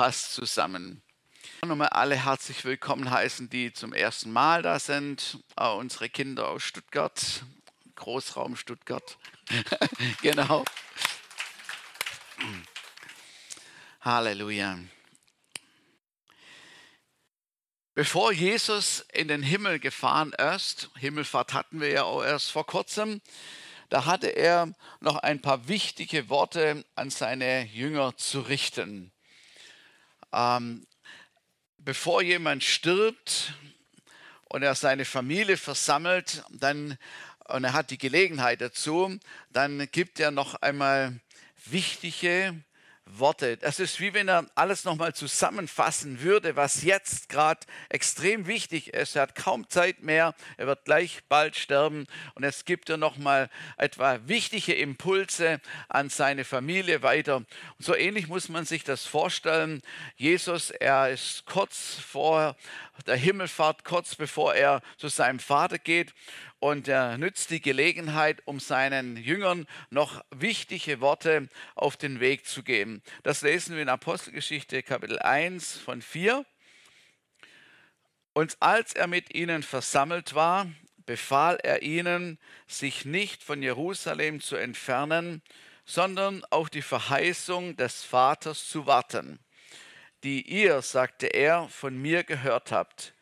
passt 0.00 0.32
zusammen. 0.32 1.02
Nochmal 1.62 1.90
alle 1.90 2.16
herzlich 2.16 2.64
willkommen 2.64 3.10
heißen, 3.10 3.50
die 3.50 3.70
zum 3.74 3.92
ersten 3.92 4.32
Mal 4.32 4.62
da 4.62 4.78
sind. 4.78 5.40
Auch 5.56 5.76
unsere 5.76 6.08
Kinder 6.08 6.48
aus 6.48 6.62
Stuttgart, 6.62 7.44
Großraum 7.96 8.56
Stuttgart. 8.56 9.18
genau. 10.22 10.64
Halleluja. 14.00 14.78
Bevor 17.92 18.32
Jesus 18.32 19.04
in 19.12 19.28
den 19.28 19.42
Himmel 19.42 19.80
gefahren 19.80 20.32
ist, 20.32 20.88
Himmelfahrt 20.96 21.52
hatten 21.52 21.78
wir 21.82 21.90
ja 21.90 22.04
auch 22.04 22.24
erst 22.24 22.52
vor 22.52 22.64
kurzem, 22.64 23.20
da 23.90 24.06
hatte 24.06 24.28
er 24.28 24.72
noch 25.00 25.16
ein 25.16 25.42
paar 25.42 25.68
wichtige 25.68 26.30
Worte 26.30 26.86
an 26.94 27.10
seine 27.10 27.66
Jünger 27.66 28.16
zu 28.16 28.40
richten. 28.40 29.12
Ähm, 30.32 30.86
bevor 31.78 32.22
jemand 32.22 32.64
stirbt 32.64 33.54
und 34.44 34.62
er 34.62 34.74
seine 34.74 35.04
Familie 35.04 35.56
versammelt, 35.56 36.44
dann 36.50 36.98
und 37.50 37.64
er 37.64 37.72
hat 37.72 37.90
die 37.90 37.98
Gelegenheit 37.98 38.60
dazu, 38.60 39.18
dann 39.50 39.88
gibt 39.90 40.20
er 40.20 40.30
noch 40.30 40.54
einmal 40.56 41.18
wichtige 41.66 42.62
Worte. 43.18 43.56
Das 43.56 43.80
ist 43.80 44.00
wie 44.00 44.14
wenn 44.14 44.28
er 44.28 44.46
alles 44.54 44.84
nochmal 44.84 45.14
zusammenfassen 45.14 46.22
würde, 46.22 46.56
was 46.56 46.82
jetzt 46.82 47.28
gerade 47.28 47.60
extrem 47.88 48.46
wichtig 48.46 48.94
ist. 48.94 49.16
Er 49.16 49.22
hat 49.22 49.34
kaum 49.34 49.68
Zeit 49.68 50.02
mehr, 50.02 50.34
er 50.56 50.66
wird 50.66 50.84
gleich 50.84 51.20
bald 51.28 51.56
sterben 51.56 52.06
und 52.34 52.44
es 52.44 52.64
gibt 52.64 52.90
er 52.90 52.96
nochmal 52.96 53.50
etwa 53.76 54.18
wichtige 54.26 54.74
Impulse 54.74 55.60
an 55.88 56.10
seine 56.10 56.44
Familie 56.44 57.02
weiter. 57.02 57.36
Und 57.36 57.46
so 57.78 57.94
ähnlich 57.94 58.28
muss 58.28 58.48
man 58.48 58.64
sich 58.64 58.84
das 58.84 59.06
vorstellen. 59.06 59.82
Jesus, 60.16 60.70
er 60.70 61.10
ist 61.10 61.46
kurz 61.46 61.94
vor 61.94 62.56
der 63.02 63.16
Himmelfahrt, 63.16 63.84
kurz 63.84 64.14
bevor 64.14 64.54
er 64.54 64.82
zu 64.96 65.08
seinem 65.08 65.38
Vater 65.38 65.78
geht 65.78 66.14
und 66.58 66.88
er 66.88 67.18
nützt 67.18 67.50
die 67.50 67.60
Gelegenheit, 67.60 68.42
um 68.44 68.60
seinen 68.60 69.16
Jüngern 69.16 69.66
noch 69.90 70.24
wichtige 70.30 71.00
Worte 71.00 71.48
auf 71.74 71.96
den 71.96 72.20
Weg 72.20 72.46
zu 72.46 72.62
geben. 72.62 73.02
Das 73.22 73.42
lesen 73.42 73.74
wir 73.74 73.82
in 73.82 73.88
Apostelgeschichte 73.88 74.82
Kapitel 74.82 75.18
1 75.18 75.78
von 75.78 76.02
4. 76.02 76.44
Und 78.32 78.56
als 78.60 78.92
er 78.92 79.06
mit 79.06 79.34
ihnen 79.34 79.62
versammelt 79.62 80.34
war, 80.34 80.66
befahl 81.06 81.58
er 81.62 81.82
ihnen, 81.82 82.38
sich 82.66 83.04
nicht 83.04 83.42
von 83.42 83.62
Jerusalem 83.62 84.40
zu 84.40 84.56
entfernen, 84.56 85.42
sondern 85.84 86.44
auf 86.50 86.70
die 86.70 86.82
Verheißung 86.82 87.76
des 87.76 88.04
Vaters 88.04 88.68
zu 88.68 88.86
warten, 88.86 89.40
die 90.24 90.42
ihr, 90.42 90.82
sagte 90.82 91.26
er, 91.26 91.68
von 91.68 91.96
mir 91.96 92.24
gehört 92.24 92.72
habt. 92.72 93.14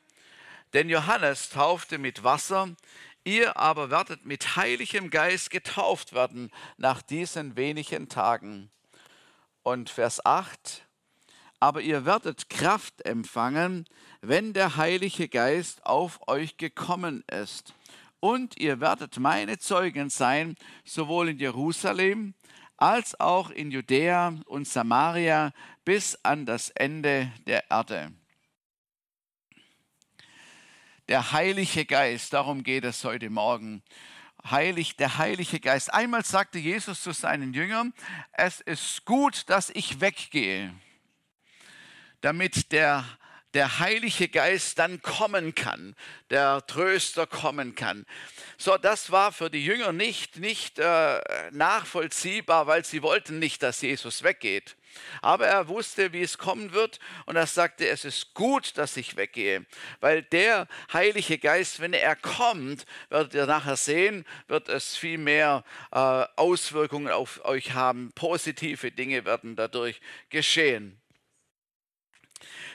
Denn 0.72 0.88
Johannes 0.88 1.48
taufte 1.50 1.98
mit 1.98 2.24
Wasser, 2.24 2.68
Ihr 3.28 3.58
aber 3.58 3.90
werdet 3.90 4.24
mit 4.24 4.56
heiligem 4.56 5.10
Geist 5.10 5.50
getauft 5.50 6.14
werden 6.14 6.50
nach 6.78 7.02
diesen 7.02 7.58
wenigen 7.58 8.08
Tagen. 8.08 8.70
Und 9.62 9.90
Vers 9.90 10.24
8, 10.24 10.86
aber 11.60 11.82
ihr 11.82 12.06
werdet 12.06 12.48
Kraft 12.48 13.04
empfangen, 13.04 13.84
wenn 14.22 14.54
der 14.54 14.76
Heilige 14.76 15.28
Geist 15.28 15.84
auf 15.84 16.26
euch 16.26 16.56
gekommen 16.56 17.22
ist. 17.30 17.74
Und 18.20 18.56
ihr 18.58 18.80
werdet 18.80 19.18
meine 19.18 19.58
Zeugen 19.58 20.08
sein, 20.08 20.56
sowohl 20.86 21.28
in 21.28 21.38
Jerusalem 21.38 22.32
als 22.78 23.18
auch 23.20 23.50
in 23.50 23.70
Judäa 23.70 24.36
und 24.46 24.66
Samaria 24.66 25.52
bis 25.88 26.18
an 26.22 26.44
das 26.44 26.68
Ende 26.68 27.32
der 27.46 27.70
Erde 27.70 28.12
der 31.08 31.32
Heilige 31.32 31.86
Geist, 31.86 32.34
darum 32.34 32.62
geht 32.62 32.84
es 32.84 33.02
heute 33.04 33.30
Morgen. 33.30 33.82
Heilig, 34.50 34.96
der 34.96 35.16
Heilige 35.16 35.60
Geist. 35.60 35.90
Einmal 35.90 36.26
sagte 36.26 36.58
Jesus 36.58 37.02
zu 37.02 37.12
seinen 37.12 37.54
Jüngern, 37.54 37.94
es 38.34 38.60
ist 38.60 39.06
gut, 39.06 39.48
dass 39.48 39.70
ich 39.70 40.02
weggehe, 40.02 40.74
damit 42.20 42.70
der, 42.72 43.06
der 43.54 43.78
Heilige 43.78 44.28
Geist 44.28 44.78
dann 44.78 45.00
kommen 45.00 45.54
kann, 45.54 45.96
der 46.28 46.66
Tröster 46.66 47.26
kommen 47.26 47.74
kann. 47.74 48.04
So, 48.58 48.76
das 48.76 49.10
war 49.10 49.32
für 49.32 49.48
die 49.48 49.64
Jünger 49.64 49.94
nicht, 49.94 50.36
nicht 50.36 50.78
äh, 50.78 51.22
nachvollziehbar, 51.52 52.66
weil 52.66 52.84
sie 52.84 53.00
wollten 53.00 53.38
nicht, 53.38 53.62
dass 53.62 53.80
Jesus 53.80 54.22
weggeht. 54.22 54.76
Aber 55.22 55.46
er 55.46 55.68
wusste, 55.68 56.12
wie 56.12 56.22
es 56.22 56.38
kommen 56.38 56.72
wird 56.72 56.98
und 57.26 57.36
er 57.36 57.46
sagte, 57.46 57.88
es 57.88 58.04
ist 58.04 58.34
gut, 58.34 58.76
dass 58.78 58.96
ich 58.96 59.16
weggehe, 59.16 59.66
weil 60.00 60.22
der 60.22 60.68
Heilige 60.92 61.38
Geist, 61.38 61.80
wenn 61.80 61.92
er 61.92 62.16
kommt, 62.16 62.86
werdet 63.08 63.34
ihr 63.34 63.46
nachher 63.46 63.76
sehen, 63.76 64.24
wird 64.46 64.68
es 64.68 64.96
viel 64.96 65.18
mehr 65.18 65.64
äh, 65.92 66.24
Auswirkungen 66.36 67.08
auf 67.08 67.44
euch 67.44 67.72
haben. 67.72 68.12
Positive 68.14 68.90
Dinge 68.90 69.24
werden 69.24 69.56
dadurch 69.56 70.00
geschehen. 70.30 71.00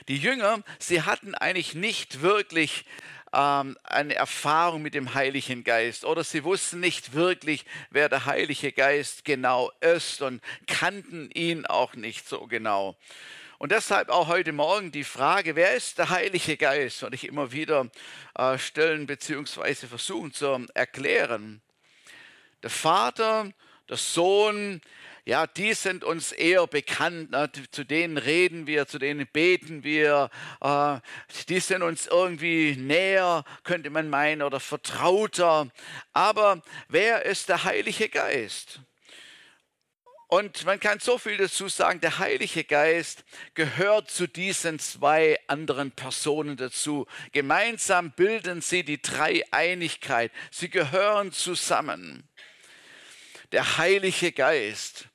Die 0.08 0.18
Jünger, 0.18 0.62
sie 0.78 1.02
hatten 1.02 1.34
eigentlich 1.34 1.74
nicht 1.74 2.20
wirklich 2.20 2.84
ähm, 3.34 3.76
eine 3.82 4.14
Erfahrung 4.14 4.82
mit 4.82 4.94
dem 4.94 5.14
Heiligen 5.14 5.64
Geist 5.64 6.04
oder 6.04 6.22
sie 6.22 6.44
wussten 6.44 6.80
nicht 6.80 7.14
wirklich, 7.14 7.64
wer 7.90 8.08
der 8.08 8.26
Heilige 8.26 8.72
Geist 8.72 9.24
genau 9.24 9.72
ist 9.80 10.22
und 10.22 10.40
kannten 10.66 11.30
ihn 11.32 11.66
auch 11.66 11.94
nicht 11.94 12.28
so 12.28 12.46
genau. 12.46 12.96
Und 13.58 13.72
deshalb 13.72 14.10
auch 14.10 14.28
heute 14.28 14.52
Morgen 14.52 14.92
die 14.92 15.04
Frage, 15.04 15.56
wer 15.56 15.74
ist 15.74 15.98
der 15.98 16.10
Heilige 16.10 16.56
Geist? 16.56 17.02
Und 17.02 17.14
ich 17.14 17.26
immer 17.26 17.50
wieder 17.52 17.90
äh, 18.36 18.58
stellen 18.58 19.06
bzw. 19.06 19.86
versuchen 19.86 20.32
zu 20.32 20.66
erklären. 20.74 21.62
Der 22.62 22.70
Vater, 22.70 23.52
der 23.88 23.96
Sohn, 23.96 24.80
ja, 25.26 25.46
die 25.46 25.72
sind 25.72 26.04
uns 26.04 26.32
eher 26.32 26.66
bekannt, 26.66 27.30
ne? 27.30 27.50
zu 27.70 27.84
denen 27.84 28.18
reden 28.18 28.66
wir, 28.66 28.86
zu 28.86 28.98
denen 28.98 29.26
beten 29.26 29.82
wir, 29.82 30.28
äh, 30.60 30.98
die 31.48 31.60
sind 31.60 31.82
uns 31.82 32.06
irgendwie 32.06 32.76
näher, 32.76 33.44
könnte 33.62 33.88
man 33.88 34.10
meinen, 34.10 34.42
oder 34.42 34.60
vertrauter. 34.60 35.70
Aber 36.12 36.62
wer 36.88 37.24
ist 37.24 37.48
der 37.48 37.64
Heilige 37.64 38.10
Geist? 38.10 38.80
Und 40.26 40.64
man 40.66 40.80
kann 40.80 40.98
so 41.00 41.16
viel 41.16 41.38
dazu 41.38 41.68
sagen, 41.68 42.00
der 42.00 42.18
Heilige 42.18 42.64
Geist 42.64 43.24
gehört 43.54 44.10
zu 44.10 44.26
diesen 44.26 44.78
zwei 44.78 45.38
anderen 45.46 45.92
Personen 45.92 46.56
dazu. 46.56 47.06
Gemeinsam 47.32 48.10
bilden 48.10 48.60
sie 48.60 48.84
die 48.84 49.00
Dreieinigkeit. 49.00 50.32
Sie 50.50 50.68
gehören 50.68 51.32
zusammen. 51.32 52.28
Der 53.52 53.78
Heilige 53.78 54.32
Geist 54.32 55.08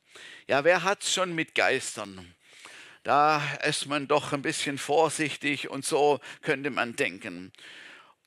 ja, 0.50 0.64
wer 0.64 0.82
hat 0.82 1.04
es 1.04 1.14
schon 1.14 1.36
mit 1.36 1.54
Geistern? 1.54 2.34
Da 3.04 3.40
ist 3.68 3.86
man 3.86 4.08
doch 4.08 4.34
ein 4.34 4.42
bisschen 4.42 4.80
vorsichtig 4.80 5.70
und 5.70 5.86
so 5.86 6.20
könnte 6.42 6.72
man 6.72 6.96
denken. 6.96 7.54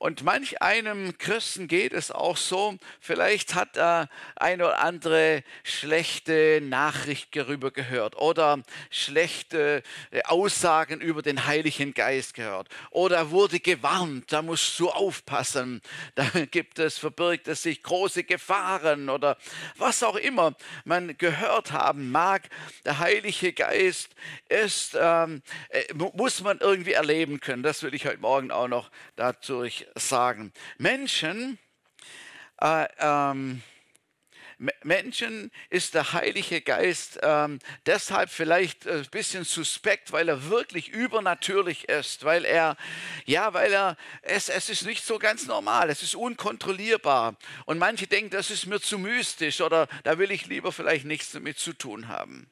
Und 0.02 0.24
manch 0.24 0.60
einem 0.60 1.16
Christen 1.16 1.68
geht 1.68 1.92
es 1.92 2.10
auch 2.10 2.36
so, 2.36 2.76
vielleicht 2.98 3.54
hat 3.54 3.76
er 3.76 4.08
eine 4.34 4.66
oder 4.66 4.80
andere 4.80 5.44
schlechte 5.62 6.60
Nachricht 6.60 7.36
darüber 7.36 7.70
gehört 7.70 8.16
oder 8.16 8.64
schlechte 8.90 9.84
äh, 10.10 10.22
Aussagen 10.24 11.00
über 11.00 11.22
den 11.22 11.46
Heiligen 11.46 11.94
Geist 11.94 12.34
gehört 12.34 12.68
oder 12.90 13.30
wurde 13.30 13.60
gewarnt, 13.60 14.32
da 14.32 14.42
musst 14.42 14.76
du 14.80 14.90
aufpassen, 14.90 15.80
da 16.16 16.24
gibt 16.50 16.80
es, 16.80 16.98
verbirgt 16.98 17.46
es 17.46 17.62
sich 17.62 17.80
große 17.80 18.24
Gefahren 18.24 19.08
oder 19.08 19.38
was 19.76 20.02
auch 20.02 20.16
immer 20.16 20.56
man 20.84 21.16
gehört 21.16 21.70
haben 21.70 22.10
mag. 22.10 22.48
Der 22.84 22.98
Heilige 22.98 23.52
Geist 23.52 24.08
ist, 24.48 24.98
ähm, 25.00 25.42
äh, 25.68 25.84
muss 25.94 26.40
man 26.40 26.58
irgendwie 26.58 26.94
erleben 26.94 27.38
können. 27.38 27.62
Das 27.62 27.84
will 27.84 27.94
ich 27.94 28.04
heute 28.04 28.18
Morgen 28.18 28.50
auch 28.50 28.66
noch 28.66 28.90
dadurch 29.14 29.86
sagen. 29.94 30.52
Menschen, 30.78 31.58
äh, 32.60 32.86
ähm, 32.98 33.62
Menschen 34.84 35.50
ist 35.70 35.94
der 35.94 36.12
Heilige 36.12 36.60
Geist 36.60 37.18
ähm, 37.22 37.58
deshalb 37.86 38.30
vielleicht 38.30 38.86
ein 38.86 39.06
bisschen 39.10 39.44
suspekt, 39.44 40.12
weil 40.12 40.28
er 40.28 40.50
wirklich 40.50 40.88
übernatürlich 40.88 41.88
ist, 41.88 42.24
weil 42.24 42.44
er, 42.44 42.76
ja, 43.24 43.52
weil 43.54 43.72
er, 43.72 43.96
es, 44.22 44.48
es 44.48 44.68
ist 44.68 44.86
nicht 44.86 45.04
so 45.04 45.18
ganz 45.18 45.46
normal, 45.46 45.90
es 45.90 46.02
ist 46.02 46.14
unkontrollierbar. 46.14 47.36
Und 47.66 47.78
manche 47.78 48.06
denken, 48.06 48.30
das 48.30 48.50
ist 48.50 48.66
mir 48.66 48.80
zu 48.80 48.98
mystisch 48.98 49.60
oder 49.60 49.88
da 50.04 50.18
will 50.18 50.30
ich 50.30 50.46
lieber 50.46 50.70
vielleicht 50.70 51.06
nichts 51.06 51.32
damit 51.32 51.58
zu 51.58 51.72
tun 51.72 52.06
haben. 52.06 52.51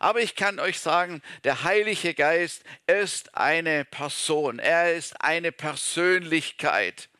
Aber 0.00 0.20
ich 0.20 0.34
kann 0.34 0.58
euch 0.58 0.80
sagen, 0.80 1.20
der 1.44 1.62
Heilige 1.62 2.14
Geist 2.14 2.64
ist 2.86 3.36
eine 3.36 3.84
Person. 3.84 4.58
Er 4.58 4.94
ist 4.94 5.20
eine 5.20 5.52
Persönlichkeit. 5.52 7.10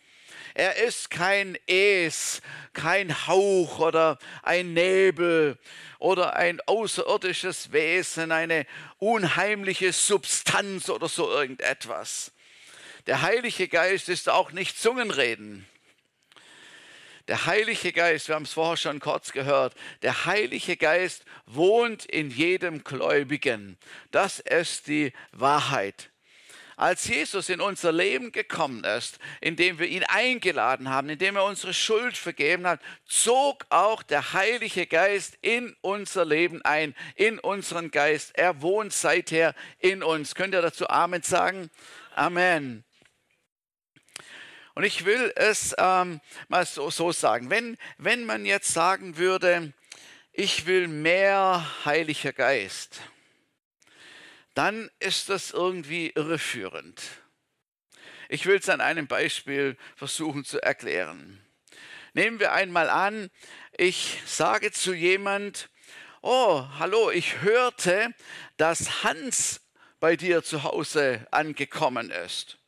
Er 0.54 0.76
ist 0.76 1.10
kein 1.10 1.58
Es, 1.66 2.40
kein 2.72 3.26
Hauch 3.26 3.80
oder 3.80 4.18
ein 4.42 4.72
Nebel 4.72 5.58
oder 5.98 6.36
ein 6.36 6.58
außerirdisches 6.62 7.70
Wesen, 7.72 8.32
eine 8.32 8.66
unheimliche 8.98 9.92
Substanz 9.92 10.88
oder 10.88 11.08
so 11.08 11.30
irgendetwas. 11.30 12.32
Der 13.06 13.20
Heilige 13.20 13.68
Geist 13.68 14.08
ist 14.08 14.30
auch 14.30 14.52
nicht 14.52 14.80
Zungenreden. 14.80 15.66
Der 17.30 17.46
Heilige 17.46 17.92
Geist, 17.92 18.26
wir 18.26 18.34
haben 18.34 18.42
es 18.42 18.54
vorher 18.54 18.76
schon 18.76 18.98
kurz 18.98 19.30
gehört, 19.30 19.76
der 20.02 20.26
Heilige 20.26 20.76
Geist 20.76 21.24
wohnt 21.46 22.04
in 22.04 22.28
jedem 22.28 22.82
Gläubigen. 22.82 23.78
Das 24.10 24.40
ist 24.40 24.88
die 24.88 25.12
Wahrheit. 25.30 26.10
Als 26.76 27.06
Jesus 27.06 27.48
in 27.48 27.60
unser 27.60 27.92
Leben 27.92 28.32
gekommen 28.32 28.82
ist, 28.82 29.20
indem 29.40 29.78
wir 29.78 29.86
ihn 29.86 30.02
eingeladen 30.02 30.88
haben, 30.88 31.08
indem 31.08 31.36
er 31.36 31.44
unsere 31.44 31.72
Schuld 31.72 32.16
vergeben 32.16 32.66
hat, 32.66 32.80
zog 33.06 33.64
auch 33.68 34.02
der 34.02 34.32
Heilige 34.32 34.88
Geist 34.88 35.38
in 35.40 35.76
unser 35.82 36.24
Leben 36.24 36.62
ein, 36.62 36.96
in 37.14 37.38
unseren 37.38 37.92
Geist. 37.92 38.36
Er 38.36 38.60
wohnt 38.60 38.92
seither 38.92 39.54
in 39.78 40.02
uns. 40.02 40.34
Könnt 40.34 40.52
ihr 40.52 40.62
dazu 40.62 40.88
Amen 40.88 41.22
sagen? 41.22 41.70
Amen. 42.16 42.82
Und 44.80 44.86
ich 44.86 45.04
will 45.04 45.30
es 45.36 45.74
ähm, 45.76 46.22
mal 46.48 46.64
so, 46.64 46.88
so 46.88 47.12
sagen, 47.12 47.50
wenn, 47.50 47.76
wenn 47.98 48.24
man 48.24 48.46
jetzt 48.46 48.72
sagen 48.72 49.18
würde, 49.18 49.74
ich 50.32 50.64
will 50.64 50.88
mehr 50.88 51.70
Heiliger 51.84 52.32
Geist, 52.32 53.02
dann 54.54 54.88
ist 54.98 55.28
das 55.28 55.50
irgendwie 55.50 56.12
irreführend. 56.14 57.02
Ich 58.30 58.46
will 58.46 58.56
es 58.56 58.70
an 58.70 58.80
einem 58.80 59.06
Beispiel 59.06 59.76
versuchen 59.96 60.46
zu 60.46 60.62
erklären. 60.62 61.44
Nehmen 62.14 62.40
wir 62.40 62.54
einmal 62.54 62.88
an, 62.88 63.28
ich 63.76 64.22
sage 64.24 64.72
zu 64.72 64.94
jemand, 64.94 65.68
oh, 66.22 66.64
hallo, 66.78 67.10
ich 67.10 67.42
hörte, 67.42 68.14
dass 68.56 69.04
Hans 69.04 69.60
bei 70.00 70.16
dir 70.16 70.42
zu 70.42 70.62
Hause 70.62 71.26
angekommen 71.30 72.10
ist. 72.10 72.59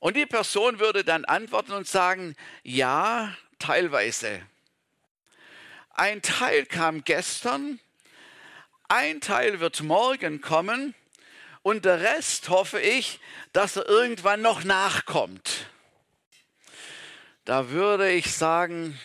Und 0.00 0.16
die 0.16 0.26
Person 0.26 0.80
würde 0.80 1.04
dann 1.04 1.24
antworten 1.26 1.72
und 1.72 1.86
sagen, 1.86 2.34
ja, 2.62 3.36
teilweise. 3.58 4.40
Ein 5.90 6.22
Teil 6.22 6.64
kam 6.64 7.04
gestern, 7.04 7.78
ein 8.88 9.20
Teil 9.20 9.60
wird 9.60 9.82
morgen 9.82 10.40
kommen 10.40 10.94
und 11.62 11.84
der 11.84 12.00
Rest 12.00 12.48
hoffe 12.48 12.80
ich, 12.80 13.20
dass 13.52 13.76
er 13.76 13.86
irgendwann 13.86 14.40
noch 14.40 14.64
nachkommt. 14.64 15.66
Da 17.44 17.68
würde 17.68 18.10
ich 18.10 18.34
sagen, 18.34 18.98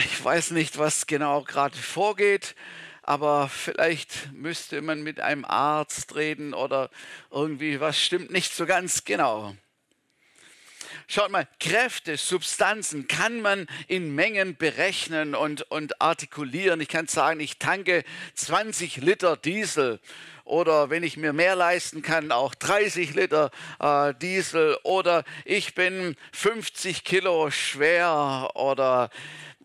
ich 0.00 0.24
weiß 0.24 0.50
nicht, 0.50 0.78
was 0.78 1.06
genau 1.06 1.42
gerade 1.42 1.76
vorgeht, 1.76 2.56
aber 3.08 3.48
vielleicht 3.48 4.34
müsste 4.34 4.82
man 4.82 5.02
mit 5.02 5.18
einem 5.18 5.46
Arzt 5.46 6.14
reden 6.14 6.52
oder 6.52 6.90
irgendwie 7.30 7.80
was 7.80 7.98
stimmt 7.98 8.30
nicht 8.30 8.52
so 8.52 8.66
ganz 8.66 9.04
genau. 9.04 9.56
Schaut 11.06 11.30
mal, 11.30 11.48
Kräfte, 11.58 12.18
Substanzen 12.18 13.08
kann 13.08 13.40
man 13.40 13.66
in 13.86 14.14
Mengen 14.14 14.56
berechnen 14.58 15.34
und, 15.34 15.62
und 15.70 16.02
artikulieren. 16.02 16.82
Ich 16.82 16.88
kann 16.88 17.06
sagen, 17.06 17.40
ich 17.40 17.56
tanke 17.56 18.04
20 18.34 18.98
Liter 18.98 19.38
Diesel 19.38 20.00
oder 20.44 20.90
wenn 20.90 21.02
ich 21.02 21.16
mir 21.16 21.32
mehr 21.32 21.56
leisten 21.56 22.02
kann, 22.02 22.30
auch 22.30 22.54
30 22.54 23.14
Liter 23.14 23.50
äh, 23.80 24.12
Diesel 24.20 24.76
oder 24.82 25.24
ich 25.46 25.74
bin 25.74 26.14
50 26.32 27.04
Kilo 27.04 27.50
schwer 27.50 28.50
oder 28.54 29.08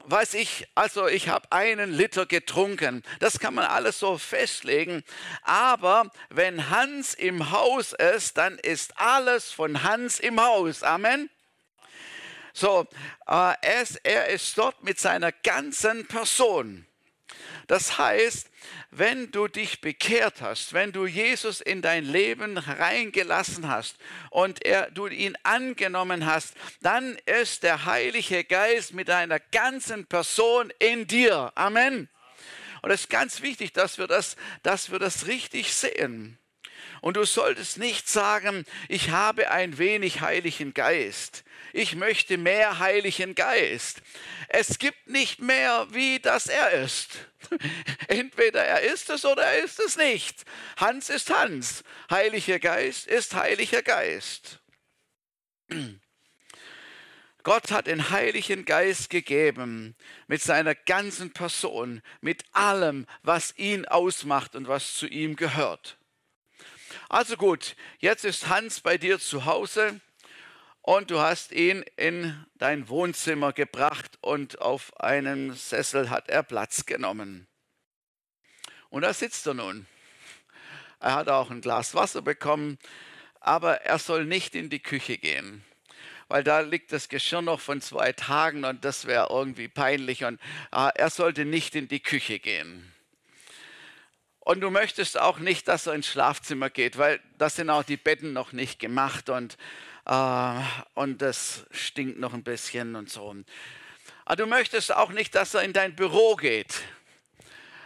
weiß 0.06 0.34
ich, 0.36 0.68
also 0.76 1.08
ich 1.08 1.30
habe 1.30 1.52
einen 1.52 1.92
Liter 1.92 2.26
getrunken. 2.26 3.04
Das 3.20 3.40
kann 3.40 3.54
man 3.54 3.66
alles 3.66 4.00
so 4.00 4.18
festlegen. 4.18 5.04
Aber 5.44 6.12
wenn 6.30 6.70
Hans 6.70 7.14
im 7.14 7.52
Haus 7.52 7.94
ist, 7.94 8.38
dann 8.38 8.58
ist 8.60 8.98
alles 9.00 9.52
von 9.52 9.84
Hans 9.84 10.20
im 10.20 10.40
Haus. 10.42 10.84
Amen. 10.84 11.30
So, 12.54 12.86
äh, 13.28 13.54
es, 13.62 13.96
er 13.96 14.28
ist 14.28 14.58
dort 14.58 14.84
mit 14.84 15.00
seiner 15.00 15.32
ganzen 15.32 16.06
Person. 16.08 16.86
Das 17.68 17.97
heißt, 17.97 18.50
wenn 18.91 19.31
du 19.31 19.47
dich 19.47 19.81
bekehrt 19.81 20.41
hast, 20.41 20.74
wenn 20.74 20.91
du 20.91 21.06
Jesus 21.06 21.62
in 21.62 21.81
dein 21.81 22.06
Leben 22.06 22.57
reingelassen 22.57 23.68
hast 23.68 23.97
und 24.30 24.65
er, 24.65 24.91
du 24.91 25.07
ihn 25.07 25.38
angenommen 25.44 26.25
hast, 26.25 26.56
dann 26.81 27.18
ist 27.25 27.63
der 27.63 27.85
Heilige 27.85 28.44
Geist 28.44 28.94
mit 28.94 29.07
deiner 29.07 29.39
ganzen 29.39 30.06
Person 30.06 30.71
in 30.80 31.07
dir. 31.07 31.51
Amen. 31.56 32.09
Und 32.81 32.91
es 32.91 33.01
ist 33.01 33.09
ganz 33.09 33.41
wichtig, 33.41 33.71
dass 33.71 33.97
wir 33.97 34.07
das, 34.07 34.35
dass 34.62 34.91
wir 34.91 35.00
das 35.00 35.27
richtig 35.27 35.74
sehen. 35.74 36.38
Und 37.04 37.18
du 37.18 37.26
solltest 37.26 37.80
nicht 37.80 38.08
sagen, 38.08 38.64
ich 38.88 39.10
habe 39.10 39.52
ein 39.52 39.78
wenig 39.78 40.22
Heiligen 40.22 40.74
Geist. 40.74 41.44
Ich 41.74 41.98
möchte 41.98 42.38
mehr 42.38 42.80
Heiligen 42.80 43.36
Geist. 43.36 44.02
Es 44.48 44.80
gibt 44.80 45.10
nicht 45.10 45.42
mehr, 45.42 45.86
wie 45.90 46.20
das 46.22 46.48
er 46.48 46.72
ist. 46.72 47.10
Entweder 48.08 48.64
er 48.64 48.84
ist 48.84 49.10
es 49.10 49.26
oder 49.26 49.44
er 49.44 49.66
ist 49.66 49.82
es 49.82 49.98
nicht. 49.98 50.46
Hans 50.78 51.10
ist 51.10 51.30
Hans. 51.30 51.84
Heiliger 52.10 52.60
Geist 52.60 53.06
ist 53.08 53.36
Heiliger 53.36 53.82
Geist. 53.82 54.62
Gott 57.44 57.72
hat 57.72 57.88
den 57.88 58.12
Heiligen 58.12 58.64
Geist 58.64 59.10
gegeben 59.10 59.98
mit 60.28 60.42
seiner 60.42 60.74
ganzen 60.74 61.34
Person, 61.34 62.02
mit 62.22 62.46
allem, 62.54 63.08
was 63.24 63.58
ihn 63.58 63.84
ausmacht 63.84 64.56
und 64.56 64.70
was 64.70 64.94
zu 64.94 65.06
ihm 65.06 65.36
gehört. 65.36 65.98
Also 67.13 67.38
gut, 67.38 67.75
jetzt 68.00 68.25
ist 68.25 68.48
Hans 68.48 68.81
bei 68.81 68.98
dir 68.98 69.19
zu 69.19 69.45
Hause 69.45 70.01
und 70.81 71.12
du 71.12 71.19
hast 71.19 71.51
ihn 71.51 71.86
in 71.95 72.44
dein 72.56 72.89
Wohnzimmer 72.89 73.54
gebracht 73.54 74.18
und 74.21 74.60
auf 74.60 75.00
einen 75.00 75.54
Sessel 75.54 76.10
hat 76.10 76.27
er 76.30 76.42
Platz 76.42 76.88
genommen. 76.88 77.45
Und 78.89 79.04
da 79.04 79.13
sitzt 79.13 79.45
er 79.45 79.54
nun. 79.54 79.86
Er 81.00 81.13
hat 81.13 81.30
auch 81.30 81.51
ein 81.51 81.62
Glas 81.62 81.94
Wasser 81.94 82.24
bekommen, 82.24 82.80
aber 83.39 83.81
er 83.81 84.00
soll 84.00 84.25
nicht 84.25 84.56
in 84.56 84.71
die 84.71 84.81
Küche 84.81 85.19
gehen 85.19 85.63
weil 86.30 86.44
da 86.44 86.62
liegt 86.62 86.92
das 86.92 87.09
Geschirr 87.09 87.44
noch 87.44 87.59
von 87.59 87.80
zwei 87.80 88.12
Tagen 88.12 88.63
und 88.63 88.83
das 88.86 89.06
wäre 89.06 89.27
irgendwie 89.30 89.68
peinlich 89.68 90.24
und 90.24 90.39
äh, 90.71 90.89
er 90.95 91.12
sollte 91.12 91.45
nicht 91.45 91.75
in 91.75 91.88
die 91.88 92.00
Küche 92.00 92.39
gehen. 92.39 92.93
Und 94.45 94.60
du 94.60 94.69
möchtest 94.69 95.18
auch 95.18 95.40
nicht, 95.40 95.69
dass 95.69 95.88
er 95.88 95.94
ins 95.94 96.07
Schlafzimmer 96.07 96.69
geht, 96.69 96.98
weil 96.98 97.22
das 97.38 97.56
sind 97.56 97.69
auch 97.69 97.84
die 97.84 97.95
Betten 97.95 98.33
noch 98.33 98.52
nicht 98.52 98.78
gemacht 98.78 99.30
und, 99.30 99.57
äh, 100.06 100.59
und 100.95 101.21
das 101.21 101.66
stinkt 101.71 102.19
noch 102.19 102.33
ein 102.33 102.44
bisschen 102.44 102.97
und 102.97 103.09
so. 103.09 103.33
Aber 104.26 104.35
du 104.35 104.45
möchtest 104.45 104.94
auch 104.94 105.12
nicht, 105.12 105.33
dass 105.33 105.54
er 105.54 105.62
in 105.64 105.71
dein 105.71 105.95
Büro 105.95 106.35
geht. 106.35 106.81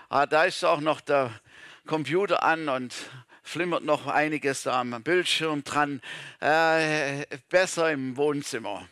Aber 0.10 0.26
da 0.26 0.46
ist 0.46 0.64
auch 0.64 0.80
noch 0.80 1.00
der 1.00 1.40
Computer 1.86 2.42
an 2.42 2.70
und 2.70 2.96
flimmert 3.44 3.84
noch 3.84 4.08
einiges 4.08 4.66
am 4.66 5.04
Bildschirm 5.04 5.64
dran. 5.64 6.02
Äh, 6.40 7.26
besser 7.50 7.92
im 7.92 8.18
Wohnzimmer. 8.18 8.90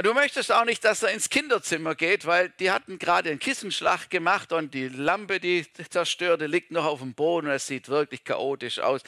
Du 0.00 0.14
möchtest 0.14 0.52
auch 0.52 0.64
nicht, 0.64 0.84
dass 0.84 1.02
er 1.02 1.10
ins 1.10 1.28
Kinderzimmer 1.28 1.96
geht, 1.96 2.24
weil 2.24 2.50
die 2.60 2.70
hatten 2.70 3.00
gerade 3.00 3.30
einen 3.30 3.40
Kissenschlag 3.40 4.08
gemacht 4.10 4.52
und 4.52 4.72
die 4.72 4.86
Lampe, 4.86 5.40
die 5.40 5.66
zerstörte, 5.90 6.46
liegt 6.46 6.70
noch 6.70 6.84
auf 6.84 7.00
dem 7.00 7.14
Boden 7.14 7.48
und 7.48 7.52
es 7.52 7.66
sieht 7.66 7.88
wirklich 7.88 8.22
chaotisch 8.22 8.78
aus. 8.78 9.00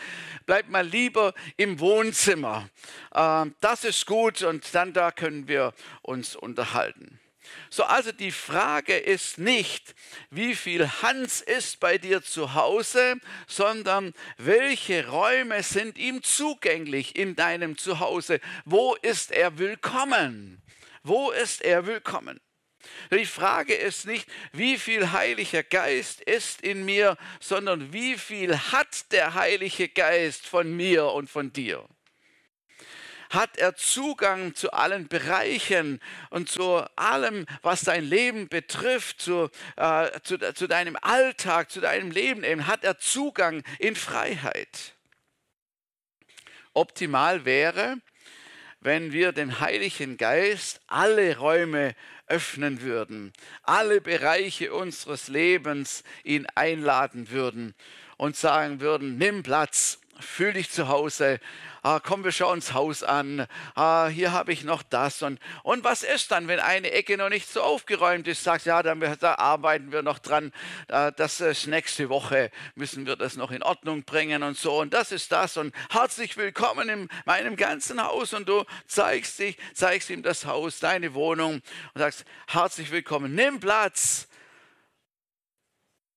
Bleib 0.46 0.68
mal 0.68 0.84
lieber 0.84 1.32
im 1.56 1.78
Wohnzimmer. 1.78 2.68
Ähm, 3.14 3.54
das 3.60 3.84
ist 3.84 4.04
gut 4.04 4.42
und 4.42 4.74
dann 4.74 4.92
da 4.92 5.12
können 5.12 5.46
wir 5.46 5.74
uns 6.02 6.34
unterhalten. 6.34 7.20
So, 7.68 7.84
also 7.84 8.10
die 8.10 8.32
Frage 8.32 8.96
ist 8.96 9.38
nicht, 9.38 9.94
wie 10.30 10.56
viel 10.56 10.88
Hans 11.02 11.40
ist 11.40 11.78
bei 11.78 11.98
dir 11.98 12.20
zu 12.24 12.54
Hause, 12.54 13.14
sondern 13.46 14.12
welche 14.38 15.06
Räume 15.06 15.62
sind 15.62 15.98
ihm 15.98 16.24
zugänglich 16.24 17.14
in 17.14 17.36
deinem 17.36 17.78
Zuhause? 17.78 18.40
Wo 18.64 18.96
ist 18.96 19.30
er 19.30 19.56
willkommen? 19.56 20.60
Wo 21.02 21.30
ist 21.30 21.62
er 21.62 21.86
willkommen? 21.86 22.40
Die 23.10 23.24
Frage 23.24 23.74
ist 23.74 24.06
nicht, 24.06 24.28
wie 24.52 24.78
viel 24.78 25.12
Heiliger 25.12 25.62
Geist 25.62 26.20
ist 26.20 26.60
in 26.60 26.84
mir, 26.84 27.16
sondern 27.40 27.92
wie 27.92 28.18
viel 28.18 28.56
hat 28.56 29.10
der 29.12 29.34
Heilige 29.34 29.88
Geist 29.88 30.46
von 30.46 30.76
mir 30.76 31.06
und 31.06 31.30
von 31.30 31.52
dir? 31.52 31.86
Hat 33.30 33.56
er 33.56 33.76
Zugang 33.76 34.54
zu 34.54 34.72
allen 34.72 35.08
Bereichen 35.08 36.00
und 36.30 36.50
zu 36.50 36.84
allem, 36.96 37.46
was 37.62 37.82
dein 37.82 38.04
Leben 38.04 38.48
betrifft, 38.48 39.22
zu, 39.22 39.48
äh, 39.76 40.20
zu, 40.22 40.36
zu 40.54 40.66
deinem 40.66 40.96
Alltag, 41.00 41.70
zu 41.70 41.80
deinem 41.80 42.10
Leben 42.10 42.44
eben? 42.44 42.66
Hat 42.66 42.84
er 42.84 42.98
Zugang 42.98 43.62
in 43.78 43.96
Freiheit? 43.96 44.96
Optimal 46.74 47.44
wäre, 47.44 47.98
wenn 48.80 49.12
wir 49.12 49.32
dem 49.32 49.60
Heiligen 49.60 50.16
Geist 50.16 50.80
alle 50.86 51.36
Räume 51.36 51.94
öffnen 52.26 52.80
würden, 52.80 53.32
alle 53.62 54.00
Bereiche 54.00 54.72
unseres 54.72 55.28
Lebens 55.28 56.02
ihn 56.24 56.46
einladen 56.54 57.30
würden 57.30 57.74
und 58.16 58.36
sagen 58.36 58.80
würden, 58.80 59.18
nimm 59.18 59.42
Platz, 59.42 59.98
fühl 60.18 60.52
dich 60.52 60.70
zu 60.70 60.88
Hause, 60.88 61.40
ah, 61.82 62.00
komm, 62.00 62.24
wir 62.24 62.32
schauen 62.32 62.54
uns 62.54 62.72
Haus 62.72 63.02
an, 63.02 63.46
ah, 63.74 64.08
hier 64.08 64.32
habe 64.32 64.52
ich 64.52 64.64
noch 64.64 64.82
das. 64.82 65.22
Und, 65.22 65.38
und 65.62 65.84
was 65.84 66.02
ist 66.02 66.30
dann, 66.30 66.48
wenn 66.48 66.60
eine 66.60 66.90
Ecke 66.90 67.16
noch 67.16 67.28
nicht 67.28 67.48
so 67.48 67.62
aufgeräumt 67.62 68.28
ist? 68.28 68.44
Sagst, 68.44 68.66
ja, 68.66 68.82
dann, 68.82 69.00
da 69.20 69.34
arbeiten 69.36 69.92
wir 69.92 70.02
noch 70.02 70.18
dran, 70.18 70.52
das 70.88 71.40
ist 71.40 71.66
nächste 71.66 72.08
Woche, 72.08 72.50
müssen 72.74 73.06
wir 73.06 73.16
das 73.16 73.36
noch 73.36 73.50
in 73.50 73.62
Ordnung 73.62 74.04
bringen 74.04 74.42
und 74.42 74.56
so. 74.56 74.80
Und 74.80 74.92
das 74.94 75.12
ist 75.12 75.32
das. 75.32 75.56
Und 75.56 75.74
herzlich 75.90 76.36
willkommen 76.36 76.88
in 76.88 77.08
meinem 77.24 77.56
ganzen 77.56 78.02
Haus. 78.02 78.34
Und 78.34 78.48
du 78.48 78.64
zeigst, 78.86 79.38
dich, 79.38 79.56
zeigst 79.74 80.10
ihm 80.10 80.22
das 80.22 80.44
Haus, 80.46 80.80
deine 80.80 81.14
Wohnung 81.14 81.54
und 81.94 81.98
sagst, 81.98 82.24
herzlich 82.46 82.90
willkommen, 82.90 83.34
nimm 83.34 83.60
Platz 83.60 84.28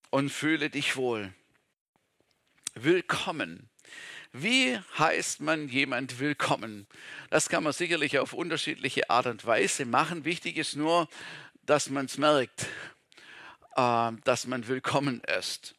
und 0.09 0.29
fühle 0.29 0.69
dich 0.69 0.95
wohl. 0.95 1.33
Willkommen. 2.75 3.69
Wie 4.35 4.79
heißt 4.97 5.41
man 5.41 5.67
jemand 5.67 6.17
willkommen? 6.19 6.87
Das 7.29 7.49
kann 7.49 7.63
man 7.63 7.71
sicherlich 7.71 8.17
auf 8.17 8.33
unterschiedliche 8.33 9.11
Art 9.11 9.27
und 9.27 9.45
Weise 9.45 9.85
machen. 9.85 10.25
Wichtig 10.25 10.57
ist 10.57 10.75
nur, 10.75 11.07
dass 11.67 11.91
man 11.91 12.07
es 12.07 12.17
merkt, 12.17 12.65
äh, 13.75 14.11
dass 14.23 14.47
man 14.47 14.67
willkommen 14.67 15.21
ist. 15.39 15.75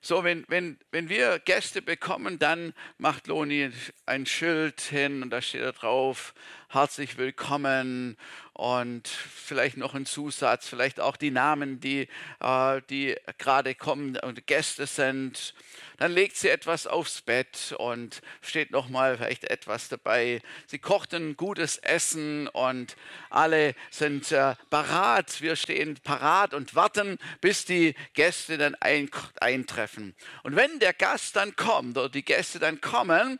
So, 0.00 0.24
wenn, 0.24 0.46
wenn, 0.48 0.78
wenn 0.90 1.10
wir 1.10 1.38
Gäste 1.38 1.82
bekommen, 1.82 2.38
dann 2.38 2.72
macht 2.96 3.26
Loni 3.26 3.70
ein 4.06 4.24
Schild 4.24 4.80
hin 4.80 5.22
und 5.22 5.28
da 5.28 5.42
steht 5.42 5.60
da 5.60 5.72
drauf, 5.72 6.32
herzlich 6.70 7.18
willkommen 7.18 8.16
und 8.56 9.06
vielleicht 9.06 9.76
noch 9.76 9.94
ein 9.94 10.06
Zusatz, 10.06 10.66
vielleicht 10.66 10.98
auch 10.98 11.16
die 11.16 11.30
Namen, 11.30 11.78
die, 11.78 12.08
äh, 12.40 12.80
die 12.88 13.14
gerade 13.36 13.74
kommen 13.74 14.16
und 14.16 14.46
Gäste 14.46 14.86
sind 14.86 15.54
dann 15.98 16.12
legt 16.12 16.36
sie 16.36 16.48
etwas 16.48 16.86
aufs 16.86 17.22
Bett 17.22 17.74
und 17.78 18.20
steht 18.42 18.70
noch 18.70 18.88
mal 18.88 19.16
vielleicht 19.16 19.44
etwas 19.44 19.88
dabei. 19.88 20.42
Sie 20.66 20.78
kocht 20.78 21.14
ein 21.14 21.36
gutes 21.36 21.78
Essen 21.78 22.48
und 22.48 22.96
alle 23.30 23.74
sind 23.90 24.30
äh, 24.32 24.54
parat. 24.68 25.40
Wir 25.40 25.56
stehen 25.56 25.98
parat 26.02 26.52
und 26.52 26.74
warten, 26.74 27.18
bis 27.40 27.64
die 27.64 27.94
Gäste 28.12 28.58
dann 28.58 28.74
ein, 28.76 29.10
eintreffen. 29.40 30.14
Und 30.42 30.56
wenn 30.56 30.78
der 30.80 30.92
Gast 30.92 31.36
dann 31.36 31.56
kommt 31.56 31.96
oder 31.96 32.10
die 32.10 32.24
Gäste 32.24 32.58
dann 32.58 32.80
kommen, 32.80 33.38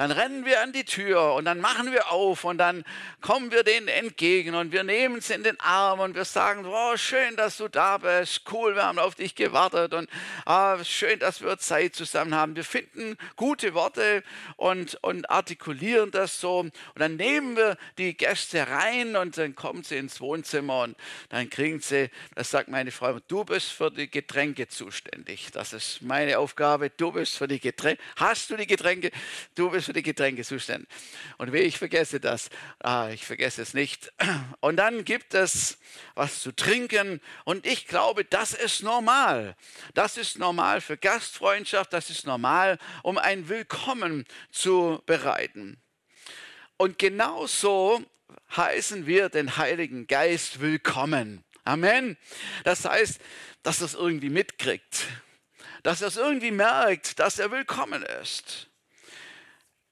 dann 0.00 0.12
rennen 0.12 0.46
wir 0.46 0.62
an 0.62 0.72
die 0.72 0.86
Tür 0.86 1.34
und 1.34 1.44
dann 1.44 1.60
machen 1.60 1.92
wir 1.92 2.10
auf 2.10 2.44
und 2.44 2.56
dann 2.56 2.84
kommen 3.20 3.52
wir 3.52 3.64
denen 3.64 3.86
entgegen 3.86 4.54
und 4.54 4.72
wir 4.72 4.82
nehmen 4.82 5.20
sie 5.20 5.34
in 5.34 5.42
den 5.42 5.60
Arm 5.60 6.00
und 6.00 6.14
wir 6.14 6.24
sagen, 6.24 6.64
oh, 6.64 6.96
schön, 6.96 7.36
dass 7.36 7.58
du 7.58 7.68
da 7.68 7.98
bist, 7.98 8.44
cool, 8.50 8.74
wir 8.74 8.84
haben 8.84 8.98
auf 8.98 9.14
dich 9.14 9.34
gewartet 9.34 9.92
und 9.92 10.08
ah, 10.46 10.82
schön, 10.84 11.18
dass 11.18 11.42
wir 11.42 11.58
Zeit 11.58 11.94
zusammen 11.94 12.34
haben. 12.34 12.56
Wir 12.56 12.64
finden 12.64 13.18
gute 13.36 13.74
Worte 13.74 14.22
und, 14.56 14.94
und 15.02 15.28
artikulieren 15.28 16.10
das 16.10 16.40
so 16.40 16.60
und 16.60 16.72
dann 16.94 17.16
nehmen 17.16 17.58
wir 17.58 17.76
die 17.98 18.16
Gäste 18.16 18.68
rein 18.68 19.16
und 19.16 19.36
dann 19.36 19.54
kommen 19.54 19.82
sie 19.82 19.98
ins 19.98 20.18
Wohnzimmer 20.22 20.80
und 20.84 20.96
dann 21.28 21.50
kriegen 21.50 21.80
sie, 21.80 22.08
das 22.36 22.50
sagt 22.50 22.70
meine 22.70 22.90
Frau, 22.90 23.18
du 23.28 23.44
bist 23.44 23.72
für 23.72 23.90
die 23.90 24.10
Getränke 24.10 24.66
zuständig. 24.66 25.48
Das 25.52 25.74
ist 25.74 26.00
meine 26.00 26.38
Aufgabe, 26.38 26.88
du 26.88 27.12
bist 27.12 27.36
für 27.36 27.48
die 27.48 27.60
Getränke. 27.60 28.02
Hast 28.16 28.48
du 28.48 28.56
die 28.56 28.66
Getränke? 28.66 29.10
Du 29.54 29.68
bist 29.68 29.89
für 29.90 29.94
die 29.94 30.02
Getränke. 30.04 30.44
Und 31.38 31.52
wie 31.52 31.58
ich 31.58 31.76
vergesse 31.76 32.20
das, 32.20 32.48
ah, 32.78 33.08
ich 33.08 33.26
vergesse 33.26 33.60
es 33.60 33.74
nicht. 33.74 34.12
Und 34.60 34.76
dann 34.76 35.04
gibt 35.04 35.34
es 35.34 35.78
was 36.14 36.42
zu 36.42 36.52
trinken. 36.52 37.20
Und 37.44 37.66
ich 37.66 37.88
glaube, 37.88 38.24
das 38.24 38.54
ist 38.54 38.84
normal. 38.84 39.56
Das 39.94 40.16
ist 40.16 40.38
normal 40.38 40.80
für 40.80 40.96
Gastfreundschaft. 40.96 41.92
Das 41.92 42.08
ist 42.08 42.24
normal, 42.24 42.78
um 43.02 43.18
ein 43.18 43.48
Willkommen 43.48 44.26
zu 44.52 45.02
bereiten. 45.06 45.82
Und 46.76 47.00
genauso 47.00 48.00
heißen 48.56 49.06
wir 49.06 49.28
den 49.28 49.56
Heiligen 49.56 50.06
Geist 50.06 50.60
willkommen. 50.60 51.42
Amen. 51.64 52.16
Das 52.62 52.84
heißt, 52.84 53.20
dass 53.64 53.80
er 53.80 53.86
es 53.86 53.94
irgendwie 53.94 54.30
mitkriegt, 54.30 55.08
dass 55.82 56.00
er 56.00 56.08
es 56.08 56.16
irgendwie 56.16 56.52
merkt, 56.52 57.18
dass 57.18 57.40
er 57.40 57.50
willkommen 57.50 58.04
ist. 58.22 58.69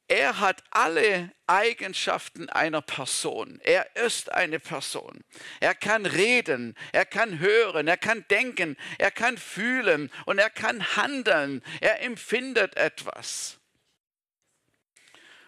Er 0.08 0.40
hat 0.40 0.64
alle 0.70 1.30
Eigenschaften 1.46 2.48
einer 2.48 2.80
Person. 2.80 3.60
Er 3.62 3.94
ist 3.94 4.32
eine 4.32 4.58
Person. 4.58 5.22
Er 5.60 5.74
kann 5.74 6.06
reden, 6.06 6.74
er 6.92 7.04
kann 7.04 7.38
hören, 7.38 7.86
er 7.86 7.98
kann 7.98 8.24
denken, 8.30 8.78
er 8.96 9.10
kann 9.10 9.36
fühlen 9.36 10.10
und 10.24 10.38
er 10.38 10.48
kann 10.48 10.96
handeln. 10.96 11.62
Er 11.82 12.00
empfindet 12.00 12.74
etwas. 12.78 13.58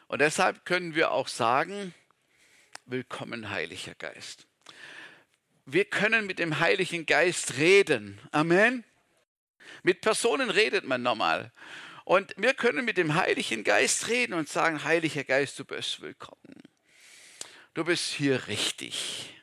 Und 0.09 0.21
deshalb 0.21 0.67
können 0.67 0.95
wir 0.95 1.11
auch 1.13 1.29
sagen, 1.29 1.95
willkommen 2.85 3.49
Heiliger 3.49 3.95
Geist. 3.95 4.47
Wir 5.65 5.87
können 5.87 6.27
mit 6.27 6.39
dem 6.39 6.59
Heiligen 6.61 7.07
Geist 7.07 7.57
reden. 7.57 8.21
Amen. 8.31 8.85
Mit 9.83 10.03
Personen 10.03 10.51
redet 10.51 10.85
man 10.85 11.03
normal. 11.03 11.51
Und 12.05 12.35
wir 12.37 12.55
können 12.55 12.85
mit 12.85 12.97
dem 12.97 13.15
Heiligen 13.15 13.65
Geist 13.65 14.09
reden 14.09 14.35
und 14.35 14.49
sagen, 14.49 14.85
Heiliger 14.85 15.25
Geist, 15.25 15.59
du 15.59 15.65
bist 15.65 16.01
willkommen. 16.01 16.63
Du 17.75 17.85
bist 17.85 18.13
hier 18.13 18.49
richtig. 18.49 19.35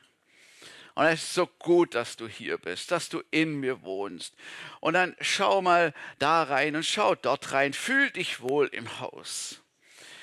Und 0.94 1.06
es 1.06 1.22
ist 1.22 1.34
so 1.34 1.46
gut, 1.46 1.94
dass 1.94 2.16
du 2.16 2.26
hier 2.26 2.58
bist, 2.58 2.90
dass 2.90 3.08
du 3.08 3.22
in 3.30 3.60
mir 3.60 3.82
wohnst. 3.82 4.34
Und 4.80 4.94
dann 4.94 5.16
schau 5.20 5.62
mal 5.62 5.94
da 6.18 6.42
rein 6.42 6.74
und 6.74 6.84
schau 6.84 7.14
dort 7.14 7.52
rein. 7.52 7.72
Fühl 7.72 8.10
dich 8.10 8.40
wohl 8.40 8.66
im 8.66 8.98
Haus. 8.98 9.62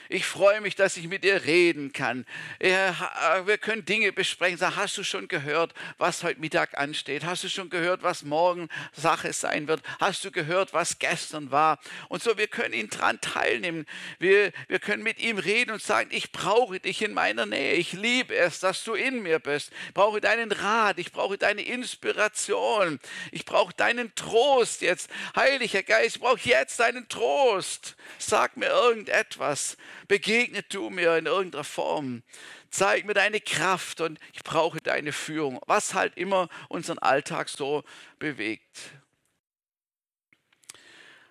Ich 0.09 0.25
freue 0.25 0.62
mich, 0.62 0.75
dass 0.75 0.97
ich 0.97 1.07
mit 1.07 1.24
dir 1.24 1.45
reden 1.45 1.91
kann. 1.91 2.25
Wir 2.59 3.57
können 3.57 3.85
Dinge 3.85 4.12
besprechen. 4.12 4.57
Sag, 4.57 4.75
hast 4.75 4.97
du 4.97 5.03
schon 5.03 5.27
gehört, 5.27 5.74
was 5.97 6.24
heute 6.24 6.39
Mittag 6.39 6.77
ansteht? 6.77 7.24
Hast 7.24 7.43
du 7.43 7.50
schon 7.50 7.69
gehört, 7.69 8.03
was 8.03 8.24
morgen 8.24 8.69
Sache 8.93 9.33
sein 9.33 9.67
wird? 9.67 9.81
Hast 10.00 10.24
du 10.24 10.31
gehört, 10.31 10.74
was 10.74 11.00
gestern 11.00 11.51
war? 11.51 11.79
Und 12.09 12.21
so, 12.21 12.38
wir 12.38 12.47
können 12.47 12.74
ihn 12.74 12.89
dran 12.89 13.19
teilnehmen. 13.19 13.85
Wir, 14.19 14.51
wir 14.67 14.79
können 14.79 15.01
mit 15.01 15.19
ihm 15.19 15.38
reden 15.39 15.71
und 15.71 15.81
sagen, 15.81 16.09
ich 16.12 16.31
brauche 16.31 16.79
dich 16.79 17.01
in 17.01 17.13
meiner 17.13 17.45
Nähe. 17.45 17.74
Ich 17.74 17.93
liebe 17.93 18.35
es, 18.35 18.59
dass 18.59 18.83
du 18.83 18.93
in 18.93 19.24
mir 19.24 19.39
bist. 19.39 19.71
Ich 19.88 19.93
brauche 19.93 20.21
deinen 20.21 20.51
Rat. 20.51 21.00
Ich 21.00 21.12
brauche 21.12 21.38
deine 21.38 21.63
Inspiration. 21.63 23.00
Ich 23.31 23.45
brauche 23.45 23.74
deinen 23.74 24.13
Trost 24.13 24.81
jetzt. 24.81 25.09
Heiliger 25.35 25.81
Geist, 25.81 26.17
ich 26.17 26.21
brauche 26.21 26.39
jetzt 26.43 26.79
deinen 26.79 27.07
Trost. 27.09 27.95
Sag 28.19 28.55
mir 28.57 28.67
irgendetwas 28.67 29.77
begegnet 30.07 30.74
du 30.74 30.89
mir 30.89 31.17
in 31.17 31.25
irgendeiner 31.25 31.63
Form. 31.63 32.24
Zeig 32.69 33.05
mir 33.05 33.13
deine 33.13 33.39
Kraft 33.39 34.01
und 34.01 34.19
ich 34.33 34.43
brauche 34.43 34.79
deine 34.79 35.12
Führung, 35.12 35.59
was 35.67 35.93
halt 35.93 36.17
immer 36.17 36.50
unseren 36.69 37.00
Alltag 37.00 37.50
so 37.50 37.83
bewegt. 38.19 38.91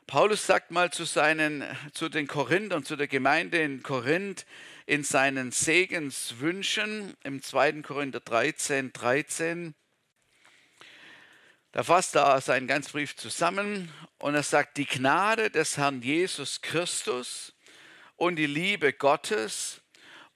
Paulus 0.06 0.46
sagt 0.46 0.70
mal 0.70 0.92
zu, 0.92 1.04
seinen, 1.04 1.64
zu 1.94 2.08
den 2.08 2.26
Korinthern, 2.26 2.84
zu 2.84 2.96
der 2.96 3.08
Gemeinde 3.08 3.62
in 3.62 3.82
Korinth, 3.82 4.44
in 4.86 5.02
seinen 5.02 5.50
Segenswünschen 5.50 7.14
im 7.24 7.42
2. 7.42 7.80
Korinther 7.82 8.20
13, 8.20 8.92
13, 8.92 9.74
da 11.72 11.82
fasst 11.82 12.14
er 12.14 12.40
seinen 12.40 12.68
ganzen 12.68 12.92
Brief 12.92 13.16
zusammen 13.16 13.90
und 14.18 14.34
er 14.34 14.42
sagt, 14.44 14.76
die 14.76 14.86
Gnade 14.86 15.50
des 15.50 15.76
Herrn 15.76 16.02
Jesus 16.02 16.60
Christus 16.60 17.53
und 18.16 18.36
die 18.36 18.46
Liebe 18.46 18.92
Gottes 18.92 19.80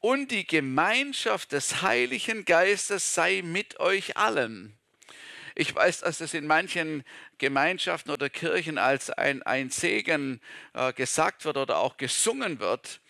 und 0.00 0.30
die 0.30 0.46
Gemeinschaft 0.46 1.52
des 1.52 1.82
Heiligen 1.82 2.44
Geistes 2.44 3.14
sei 3.14 3.42
mit 3.42 3.80
euch 3.80 4.16
allen. 4.16 4.78
Ich 5.54 5.74
weiß, 5.74 6.00
dass 6.00 6.20
es 6.20 6.34
in 6.34 6.46
manchen 6.46 7.02
Gemeinschaften 7.38 8.12
oder 8.12 8.30
Kirchen 8.30 8.78
als 8.78 9.10
ein, 9.10 9.42
ein 9.42 9.70
Segen 9.70 10.40
äh, 10.72 10.92
gesagt 10.92 11.44
wird 11.44 11.56
oder 11.56 11.78
auch 11.78 11.96
gesungen 11.96 12.60
wird. 12.60 13.00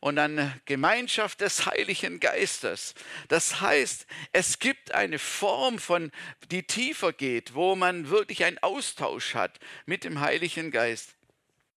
Und 0.00 0.16
dann 0.16 0.60
Gemeinschaft 0.64 1.40
des 1.42 1.64
Heiligen 1.64 2.18
Geistes. 2.18 2.96
Das 3.28 3.60
heißt, 3.60 4.08
es 4.32 4.58
gibt 4.58 4.90
eine 4.90 5.20
Form 5.20 5.78
von, 5.78 6.10
die 6.50 6.64
tiefer 6.64 7.12
geht, 7.12 7.54
wo 7.54 7.76
man 7.76 8.08
wirklich 8.08 8.44
einen 8.44 8.58
Austausch 8.58 9.36
hat 9.36 9.60
mit 9.86 10.02
dem 10.02 10.18
Heiligen 10.18 10.72
Geist. 10.72 11.14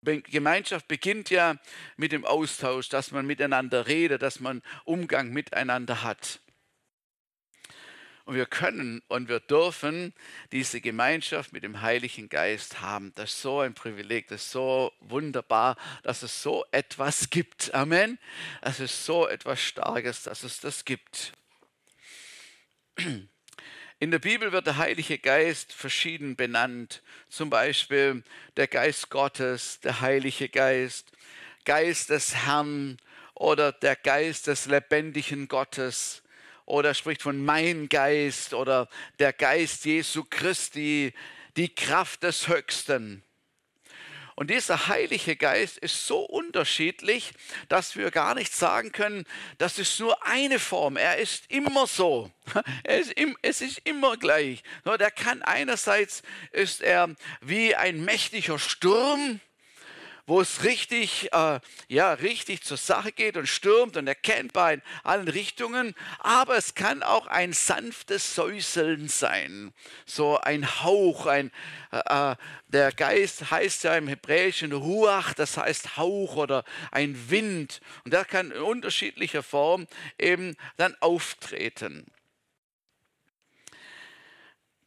Gemeinschaft 0.05 0.87
beginnt 0.87 1.29
ja 1.29 1.57
mit 1.97 2.11
dem 2.11 2.25
Austausch, 2.25 2.89
dass 2.89 3.11
man 3.11 3.25
miteinander 3.25 3.87
redet, 3.87 4.21
dass 4.21 4.39
man 4.39 4.61
Umgang 4.85 5.31
miteinander 5.31 6.03
hat. 6.03 6.39
Und 8.25 8.33
wir 8.33 8.47
können 8.47 9.03
und 9.07 9.29
wir 9.29 9.39
dürfen 9.39 10.11
diese 10.51 10.81
Gemeinschaft 10.81 11.53
mit 11.53 11.63
dem 11.63 11.81
Heiligen 11.81 12.27
Geist 12.27 12.81
haben. 12.81 13.13
Das 13.13 13.33
ist 13.33 13.41
so 13.43 13.59
ein 13.59 13.75
Privileg, 13.75 14.27
das 14.29 14.41
ist 14.41 14.51
so 14.51 14.91
wunderbar, 14.99 15.77
dass 16.01 16.23
es 16.23 16.41
so 16.41 16.65
etwas 16.71 17.29
gibt. 17.29 17.73
Amen. 17.75 18.17
Es 18.61 18.79
ist 18.79 19.05
so 19.05 19.27
etwas 19.27 19.61
Starkes, 19.61 20.23
dass 20.23 20.41
es 20.41 20.59
das 20.59 20.85
gibt. 20.85 21.33
In 23.97 24.11
der 24.11 24.19
Bibel 24.19 24.51
wird 24.51 24.67
der 24.67 24.75
Heilige 24.75 25.17
Geist 25.17 25.71
verschieden 25.71 26.35
benannt. 26.35 27.01
Zum 27.29 27.49
Beispiel 27.49 28.23
der 28.57 28.67
Geist 28.67 29.09
Gottes, 29.09 29.79
der 29.79 30.01
Heilige 30.01 30.49
Geist, 30.49 31.13
Geist 31.63 32.09
des 32.09 32.35
Herrn 32.35 32.97
oder 33.35 33.71
der 33.71 33.95
Geist 33.95 34.47
des 34.47 34.65
lebendigen 34.65 35.47
Gottes 35.47 36.23
oder 36.65 36.93
spricht 36.93 37.21
von 37.21 37.43
mein 37.43 37.87
Geist 37.87 38.53
oder 38.53 38.89
der 39.19 39.31
Geist 39.31 39.85
Jesu 39.85 40.25
Christi, 40.29 41.13
die 41.55 41.73
Kraft 41.73 42.23
des 42.23 42.49
Höchsten. 42.49 43.23
Und 44.35 44.49
dieser 44.49 44.87
Heilige 44.87 45.37
Geist 45.37 45.77
ist 45.77 46.05
so 46.05 46.19
unterschiedlich, 46.19 47.31
dass 47.69 47.95
wir 47.95 48.11
gar 48.11 48.35
nicht 48.35 48.53
sagen 48.53 48.91
können, 48.91 49.25
das 49.57 49.79
ist 49.79 49.97
nur 49.99 50.25
eine 50.25 50.59
Form. 50.59 50.97
Er 50.97 51.17
ist 51.17 51.49
immer 51.49 51.87
so. 51.87 52.29
Ist 52.87 53.13
im, 53.13 53.35
es 53.41 53.61
ist 53.61 53.81
immer 53.85 54.17
gleich. 54.17 54.61
Der 54.85 55.09
kann 55.09 55.41
einerseits 55.41 56.21
ist 56.51 56.81
er 56.81 57.15
wie 57.41 57.75
ein 57.75 58.05
mächtiger 58.05 58.59
Sturm, 58.59 59.39
wo 60.27 60.41
es 60.41 60.63
richtig, 60.63 61.31
äh, 61.33 61.59
ja, 61.87 62.13
richtig 62.13 62.63
zur 62.63 62.77
Sache 62.77 63.11
geht 63.11 63.37
und 63.37 63.47
stürmt 63.47 63.95
und 63.95 64.07
erkennbar 64.07 64.73
in 64.73 64.81
allen 65.03 65.27
Richtungen. 65.27 65.93
Aber 66.19 66.57
es 66.57 66.73
kann 66.73 67.03
auch 67.03 67.27
ein 67.27 67.53
sanftes 67.53 68.33
Säuseln 68.33 69.07
sein, 69.07 69.73
so 70.05 70.37
ein 70.39 70.81
Hauch, 70.81 71.27
ein, 71.27 71.51
äh, 71.91 72.31
äh, 72.31 72.35
der 72.67 72.91
Geist 72.91 73.51
heißt 73.51 73.83
ja 73.83 73.95
im 73.95 74.07
Hebräischen 74.07 74.71
Ruach, 74.71 75.33
das 75.33 75.57
heißt 75.57 75.97
Hauch 75.97 76.35
oder 76.35 76.63
ein 76.91 77.29
Wind. 77.29 77.81
Und 78.03 78.13
der 78.13 78.25
kann 78.25 78.51
in 78.51 78.61
unterschiedlicher 78.61 79.43
Form 79.43 79.87
eben 80.17 80.55
dann 80.77 80.95
auftreten. 81.01 82.05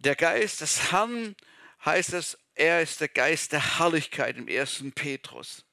Der 0.01 0.17
Geist 0.17 0.61
des 0.61 0.93
Herrn 0.93 1.37
heißt 1.85 2.13
es 2.13 2.39
er 2.59 2.83
ist 2.83 3.01
der 3.01 3.09
Geist 3.09 3.53
der 3.53 3.79
Herrlichkeit 3.79 4.37
im 4.37 4.49
ersten 4.49 4.93
Petrus. 4.93 5.65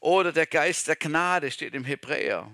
Oder 0.00 0.32
der 0.32 0.46
Geist 0.46 0.88
der 0.88 0.96
Gnade 0.96 1.50
steht 1.50 1.74
im 1.74 1.84
Hebräer. 1.84 2.50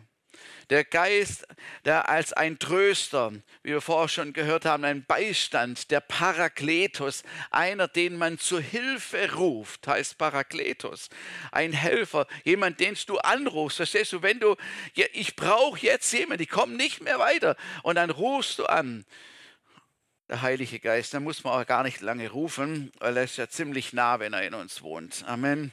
Der 0.70 0.82
Geist, 0.84 1.46
der 1.84 2.08
als 2.08 2.32
ein 2.32 2.58
Tröster, 2.58 3.32
wie 3.62 3.70
wir 3.70 3.80
vorher 3.80 4.08
schon 4.08 4.32
gehört 4.32 4.64
haben, 4.64 4.84
ein 4.84 5.04
Beistand, 5.04 5.92
der 5.92 6.00
Parakletos, 6.00 7.22
einer, 7.52 7.86
den 7.86 8.16
man 8.16 8.38
zur 8.38 8.60
Hilfe 8.60 9.34
ruft, 9.34 9.86
heißt 9.86 10.18
Parakletos. 10.18 11.08
Ein 11.52 11.72
Helfer, 11.72 12.26
jemand, 12.42 12.80
den 12.80 12.96
du 13.06 13.18
anrufst. 13.18 13.76
Verstehst 13.76 14.12
du, 14.12 14.22
wenn 14.22 14.40
du, 14.40 14.56
ich 15.12 15.36
brauche 15.36 15.78
jetzt 15.78 16.12
jemanden, 16.12 16.42
die 16.42 16.46
kommen 16.46 16.76
nicht 16.76 17.00
mehr 17.00 17.20
weiter. 17.20 17.56
Und 17.84 17.94
dann 17.94 18.10
rufst 18.10 18.58
du 18.58 18.66
an 18.66 19.04
der 20.28 20.42
Heilige 20.42 20.80
Geist. 20.80 21.14
Da 21.14 21.20
muss 21.20 21.44
man 21.44 21.52
auch 21.52 21.66
gar 21.66 21.82
nicht 21.82 22.00
lange 22.00 22.30
rufen, 22.30 22.92
weil 22.98 23.16
er 23.16 23.24
ist 23.24 23.36
ja 23.36 23.48
ziemlich 23.48 23.92
nah, 23.92 24.18
wenn 24.18 24.32
er 24.32 24.42
in 24.42 24.54
uns 24.54 24.82
wohnt. 24.82 25.24
Amen. 25.26 25.72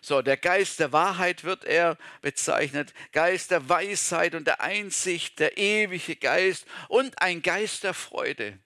So, 0.00 0.22
der 0.22 0.36
Geist 0.36 0.80
der 0.80 0.92
Wahrheit 0.92 1.44
wird 1.44 1.64
er 1.64 1.98
bezeichnet, 2.22 2.94
Geist 3.12 3.50
der 3.50 3.68
Weisheit 3.68 4.34
und 4.34 4.46
der 4.46 4.60
Einsicht, 4.60 5.38
der 5.38 5.58
ewige 5.58 6.16
Geist 6.16 6.66
und 6.88 7.20
ein 7.20 7.42
Geist 7.42 7.84
der 7.84 7.94
Freude. 7.94 8.58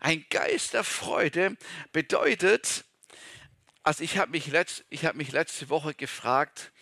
Ein 0.00 0.24
Geist 0.30 0.74
der 0.74 0.84
Freude 0.84 1.56
bedeutet, 1.92 2.84
also 3.82 4.04
ich 4.04 4.16
habe 4.16 4.30
mich, 4.30 4.46
letzt, 4.46 4.84
hab 4.92 5.14
mich 5.14 5.32
letzte 5.32 5.68
Woche 5.68 5.94
gefragt, 5.94 6.72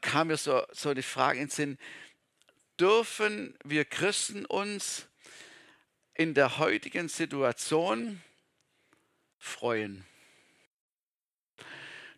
kam 0.00 0.28
mir 0.28 0.36
so, 0.36 0.62
so 0.72 0.90
eine 0.90 1.02
Frage 1.02 1.40
ins 1.40 1.56
Sinn, 1.56 1.78
dürfen 2.78 3.56
wir 3.64 3.84
Christen 3.84 4.44
uns 4.46 5.09
in 6.14 6.34
der 6.34 6.58
heutigen 6.58 7.08
Situation 7.08 8.20
freuen? 9.38 10.04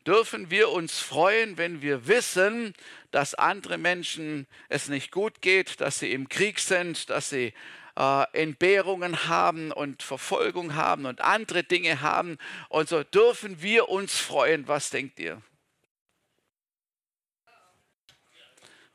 Dürfen 0.07 0.51
wir 0.51 0.71
uns 0.71 0.99
freuen, 0.99 1.59
wenn 1.59 1.81
wir 1.81 2.09
wissen, 2.09 2.75
dass 3.13 3.35
andere 3.35 3.79
Menschen 3.79 4.49
es 4.69 4.89
nicht 4.89 5.13
gut 5.13 5.41
geht, 5.43 5.81
dass 5.81 6.01
sie 6.01 6.13
im 6.13 6.29
Krieg 6.29 6.59
sind, 6.59 7.09
dass 7.09 7.31
sie 7.31 7.55
äh, 7.97 8.25
Entbehrungen 8.33 9.29
haben 9.29 9.71
und 9.71 10.03
Verfolgung 10.03 10.75
haben 10.75 11.07
und 11.07 11.21
andere 11.21 11.63
Dinge 11.63 12.01
haben. 12.01 12.39
Und 12.69 12.89
so 12.89 13.05
dürfen 13.05 13.63
wir 13.63 13.91
uns 13.91 14.19
freuen. 14.19 14.67
Was 14.67 14.91
denkt 14.91 15.21
ihr? 15.21 15.41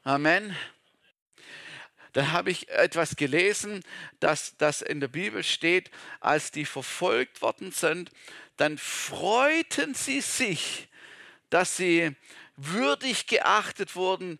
Amen 0.04 0.56
da 2.18 2.32
habe 2.32 2.50
ich 2.50 2.68
etwas 2.70 3.16
gelesen, 3.16 3.84
dass 4.20 4.58
das 4.58 4.82
in 4.82 5.00
der 5.00 5.08
Bibel 5.08 5.44
steht, 5.44 5.92
als 6.20 6.50
die 6.50 6.66
verfolgt 6.66 7.44
worden 7.44 7.72
sind, 7.72 8.10
dann 8.56 8.80
freuten 8.80 9.94
sie 9.94 10.22
sich, 10.22 10.88
dass 11.52 11.78
sie 11.78 12.16
würdig 12.56 13.28
geachtet 13.28 13.96
wurden, 13.96 14.40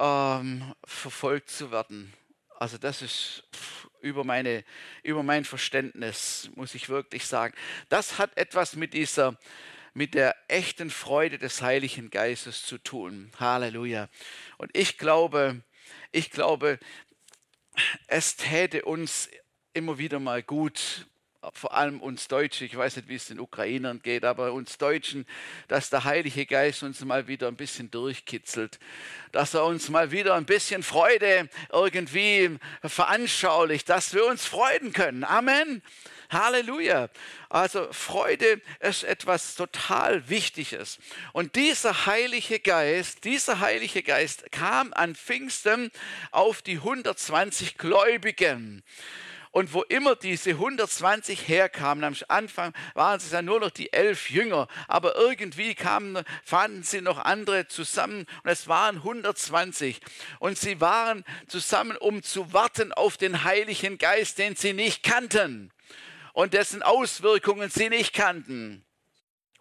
ähm, 0.00 0.74
verfolgt 0.84 1.50
zu 1.50 1.70
werden. 1.70 2.12
Also 2.58 2.76
das 2.76 3.02
ist 3.02 3.44
über, 4.00 4.24
meine, 4.24 4.64
über 5.04 5.22
mein 5.22 5.44
Verständnis, 5.44 6.50
muss 6.56 6.74
ich 6.74 6.88
wirklich 6.88 7.24
sagen. 7.24 7.54
Das 7.88 8.18
hat 8.18 8.36
etwas 8.36 8.74
mit 8.74 8.94
dieser, 8.94 9.38
mit 9.94 10.14
der 10.14 10.34
echten 10.48 10.90
Freude 10.90 11.38
des 11.38 11.62
Heiligen 11.62 12.10
Geistes 12.10 12.66
zu 12.66 12.78
tun. 12.78 13.30
Halleluja. 13.38 14.08
Und 14.58 14.76
ich 14.76 14.98
glaube, 14.98 15.62
ich 16.10 16.30
glaube, 16.30 16.78
es 18.06 18.36
täte 18.36 18.84
uns 18.84 19.28
immer 19.72 19.98
wieder 19.98 20.20
mal 20.20 20.42
gut, 20.42 21.06
vor 21.54 21.74
allem 21.74 22.00
uns 22.00 22.28
Deutschen, 22.28 22.66
ich 22.66 22.76
weiß 22.76 22.96
nicht, 22.96 23.08
wie 23.08 23.16
es 23.16 23.26
den 23.26 23.40
Ukrainern 23.40 24.00
geht, 24.00 24.24
aber 24.24 24.52
uns 24.52 24.78
Deutschen, 24.78 25.26
dass 25.66 25.90
der 25.90 26.04
Heilige 26.04 26.46
Geist 26.46 26.84
uns 26.84 27.04
mal 27.04 27.26
wieder 27.26 27.48
ein 27.48 27.56
bisschen 27.56 27.90
durchkitzelt, 27.90 28.78
dass 29.32 29.54
er 29.54 29.64
uns 29.64 29.88
mal 29.88 30.12
wieder 30.12 30.34
ein 30.36 30.44
bisschen 30.44 30.84
Freude 30.84 31.48
irgendwie 31.72 32.58
veranschaulicht, 32.84 33.88
dass 33.88 34.14
wir 34.14 34.24
uns 34.26 34.44
freuen 34.44 34.92
können. 34.92 35.24
Amen. 35.24 35.82
Halleluja. 36.32 37.08
Also 37.48 37.92
Freude 37.92 38.60
ist 38.80 39.04
etwas 39.04 39.54
total 39.54 40.28
Wichtiges. 40.28 40.98
Und 41.32 41.56
dieser 41.56 42.06
Heilige 42.06 42.60
Geist, 42.60 43.24
dieser 43.24 43.60
Heilige 43.60 44.02
Geist 44.02 44.50
kam 44.50 44.92
an 44.94 45.14
Pfingsten 45.14 45.90
auf 46.30 46.62
die 46.62 46.76
120 46.76 47.76
Gläubigen. 47.78 48.82
Und 49.52 49.74
wo 49.74 49.82
immer 49.82 50.16
diese 50.16 50.52
120 50.52 51.46
herkamen, 51.46 52.04
am 52.04 52.16
Anfang 52.28 52.72
waren 52.94 53.18
es 53.18 53.30
ja 53.30 53.42
nur 53.42 53.60
noch 53.60 53.70
die 53.70 53.92
elf 53.92 54.30
Jünger, 54.30 54.66
aber 54.88 55.14
irgendwie 55.16 55.74
kamen, 55.74 56.24
fanden 56.42 56.82
sie 56.82 57.02
noch 57.02 57.18
andere 57.18 57.68
zusammen 57.68 58.24
und 58.42 58.50
es 58.50 58.66
waren 58.66 58.96
120. 58.96 60.00
Und 60.38 60.56
sie 60.56 60.80
waren 60.80 61.22
zusammen, 61.48 61.98
um 61.98 62.22
zu 62.22 62.54
warten 62.54 62.94
auf 62.94 63.18
den 63.18 63.44
Heiligen 63.44 63.98
Geist, 63.98 64.38
den 64.38 64.56
sie 64.56 64.72
nicht 64.72 65.02
kannten 65.02 65.70
und 66.32 66.54
dessen 66.54 66.82
Auswirkungen 66.82 67.70
sie 67.70 67.88
nicht 67.88 68.12
kannten. 68.12 68.84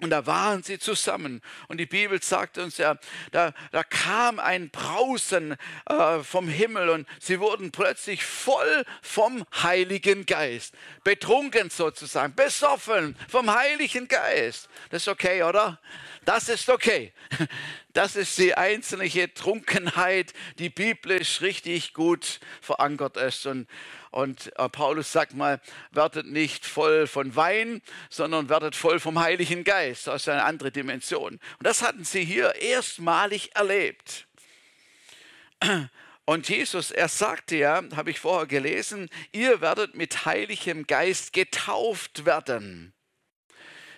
Und 0.02 0.10
da 0.10 0.26
waren 0.26 0.64
sie 0.64 0.80
zusammen. 0.80 1.42
Und 1.68 1.78
die 1.78 1.86
Bibel 1.86 2.22
sagt 2.24 2.58
uns 2.58 2.80
ja, 2.80 2.98
da, 3.32 3.54
da 3.72 3.84
kam 3.84 4.40
ein 4.40 4.72
Brausen 4.72 5.56
äh, 5.86 6.24
vom 6.24 6.48
Himmel 6.48 6.90
und 6.90 7.08
sie 7.20 7.40
wurden 7.40 7.72
plötzlich 7.72 8.26
voll 8.26 8.84
vom 9.04 9.46
Heiligen 9.62 10.26
Geist. 10.26 10.74
Betrunken 11.04 11.70
sozusagen, 11.70 12.34
besoffen 12.34 13.16
vom 13.30 13.54
Heiligen 13.54 14.08
Geist. 14.08 14.70
Das 14.90 15.04
ist 15.04 15.08
okay, 15.08 15.44
oder? 15.44 15.80
Das 16.26 16.50
ist 16.50 16.70
okay. 16.70 17.14
Das 17.94 18.16
ist 18.16 18.38
die 18.38 18.56
einzelne 18.56 19.34
Trunkenheit, 19.34 20.32
die 20.60 20.70
biblisch 20.70 21.42
richtig 21.42 21.94
gut 21.94 22.40
verankert 22.62 23.18
ist. 23.18 23.46
Und, 23.46 23.68
und 24.12 24.52
äh, 24.58 24.70
Paulus 24.70 25.12
sagt 25.12 25.34
mal, 25.34 25.62
werdet 25.92 26.28
nicht 26.28 26.66
voll 26.66 27.08
von 27.08 27.36
Wein, 27.36 27.82
sondern 28.10 28.50
werdet 28.50 28.76
voll 28.76 29.00
vom 29.00 29.20
Heiligen 29.20 29.64
Geist. 29.64 30.08
Das 30.08 30.24
ist 30.24 30.30
eine 30.30 30.44
andere 30.44 30.72
Dimension. 30.72 31.34
Und 31.34 31.66
das 31.66 31.82
hatten 31.82 32.04
sie 32.04 32.26
hier 32.26 32.56
erstmalig 32.56 33.56
erlebt. 33.56 34.28
Und 36.26 36.50
Jesus, 36.50 36.92
er 36.92 37.08
sagte 37.08 37.56
ja, 37.56 37.82
habe 37.96 38.12
ich 38.12 38.20
vorher 38.20 38.48
gelesen, 38.48 39.10
ihr 39.32 39.62
werdet 39.62 39.96
mit 39.96 40.26
heiligem 40.26 40.88
Geist 40.88 41.34
getauft 41.34 42.26
werden. 42.26 42.94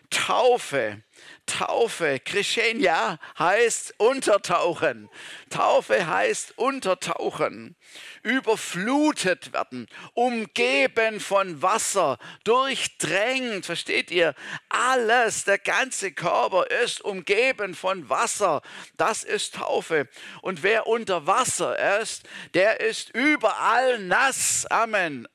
Taufe, 0.10 1.02
Taufe, 1.46 2.20
Krishenia, 2.20 3.20
heißt 3.38 3.96
untertauchen. 3.98 5.10
Taufe 5.50 6.08
heißt 6.08 6.58
untertauchen. 6.58 7.76
Überflutet 8.24 9.52
werden, 9.54 9.88
umgeben 10.14 11.20
von 11.20 11.62
Wasser, 11.62 12.18
durchdrängt, 12.44 13.66
versteht 13.66 14.10
ihr? 14.10 14.36
Alles, 14.70 15.44
der 15.44 15.60
ganze 15.60 16.14
Körper 16.14 16.68
ist 16.84 17.02
umgeben 17.02 17.76
von 17.76 18.10
Wasser. 18.10 18.62
Das 18.96 19.24
ist 19.24 19.56
Taufe. 19.56 20.08
Und 20.42 20.64
wer 20.64 20.88
unter 20.88 21.28
Wasser 21.28 22.00
ist, 22.02 22.24
der 22.54 22.80
ist 22.80 23.10
überall 23.14 24.00
nass. 24.00 24.66
Amen. 24.70 25.28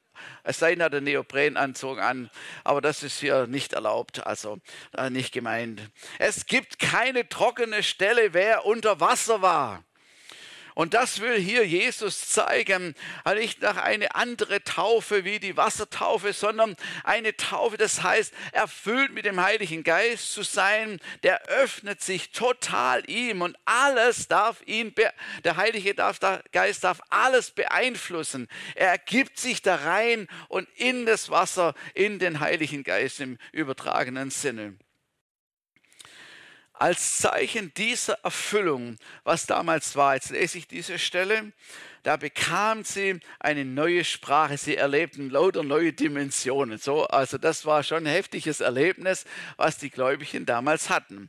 Es 0.45 0.59
sei 0.59 0.71
denn, 0.71 0.81
er 0.81 0.87
hat 0.87 0.95
einen 0.95 1.05
Neoprenanzug 1.05 1.99
an, 1.99 2.31
aber 2.65 2.81
das 2.81 3.03
ist 3.03 3.21
hier 3.21 3.47
nicht 3.47 3.73
erlaubt, 3.73 4.27
also 4.27 4.59
äh, 4.97 5.11
nicht 5.11 5.33
gemeint. 5.33 5.81
Es 6.19 6.47
gibt 6.47 6.79
keine 6.79 7.29
trockene 7.29 7.83
Stelle, 7.83 8.33
wer 8.35 8.65
unter 8.65 9.01
Wasser 9.01 9.43
war. 9.43 9.85
Und 10.79 10.95
das 10.95 11.19
will 11.19 11.41
hier 11.41 11.67
Jesus 11.67 12.29
zeigen, 12.29 12.95
nicht 13.35 13.63
nach 13.63 13.79
eine 13.79 14.15
andere 14.15 14.63
Taufe 14.63 15.25
wie 15.25 15.41
die 15.41 15.57
Wassertaufe, 15.57 16.33
sondern 16.33 16.77
eine 17.03 17.37
Taufe, 17.37 17.77
das 17.77 18.05
heißt, 18.05 18.33
erfüllt 18.53 19.13
mit 19.13 19.25
dem 19.25 19.43
Heiligen 19.43 19.83
Geist 19.83 20.33
zu 20.33 20.45
sein, 20.45 21.01
der 21.25 21.43
öffnet 21.49 22.01
sich 22.01 22.31
total 22.31 23.03
ihm 23.11 23.43
und 23.43 23.59
alles 23.65 24.29
darf 24.29 24.63
ihn, 24.67 24.95
der 25.43 25.57
Heilige 25.57 25.97
Geist 26.53 26.85
darf 26.85 27.01
alles 27.11 27.51
beeinflussen. 27.51 28.47
Er 28.77 28.99
gibt 28.99 29.37
sich 29.37 29.61
da 29.63 29.75
rein 29.75 30.29
und 30.47 30.69
in 30.77 31.07
das 31.07 31.29
Wasser, 31.29 31.75
in 31.95 32.21
den 32.21 32.39
Heiligen 32.39 32.85
Geist 32.85 33.19
im 33.19 33.37
übertragenen 33.51 34.31
Sinne 34.31 34.79
als 36.81 37.19
Zeichen 37.19 37.73
dieser 37.75 38.15
Erfüllung, 38.23 38.97
was 39.25 39.47
damals 39.47 39.97
war, 39.97 40.15
jetzt 40.15 40.31
lese 40.31 40.59
ich 40.59 40.69
diese 40.69 40.99
Stelle, 40.99 41.53
da 42.05 42.17
bekam 42.17 42.85
sie 42.85 43.21
eine 43.41 43.65
neue 43.65 44.05
Sprache. 44.05 44.57
Sie 44.57 44.77
erlebten 44.77 45.31
lauter 45.31 45.63
neue 45.63 45.93
Dimensionen. 45.93 46.79
So, 46.79 47.07
also 47.07 47.37
das 47.37 47.67
war 47.67 47.83
schon 47.83 48.07
ein 48.07 48.13
heftiges 48.13 48.61
Erlebnis, 48.61 49.25
was 49.57 49.79
die 49.79 49.91
Gläubigen 49.91 50.47
damals 50.47 50.89
hatten. 50.89 51.29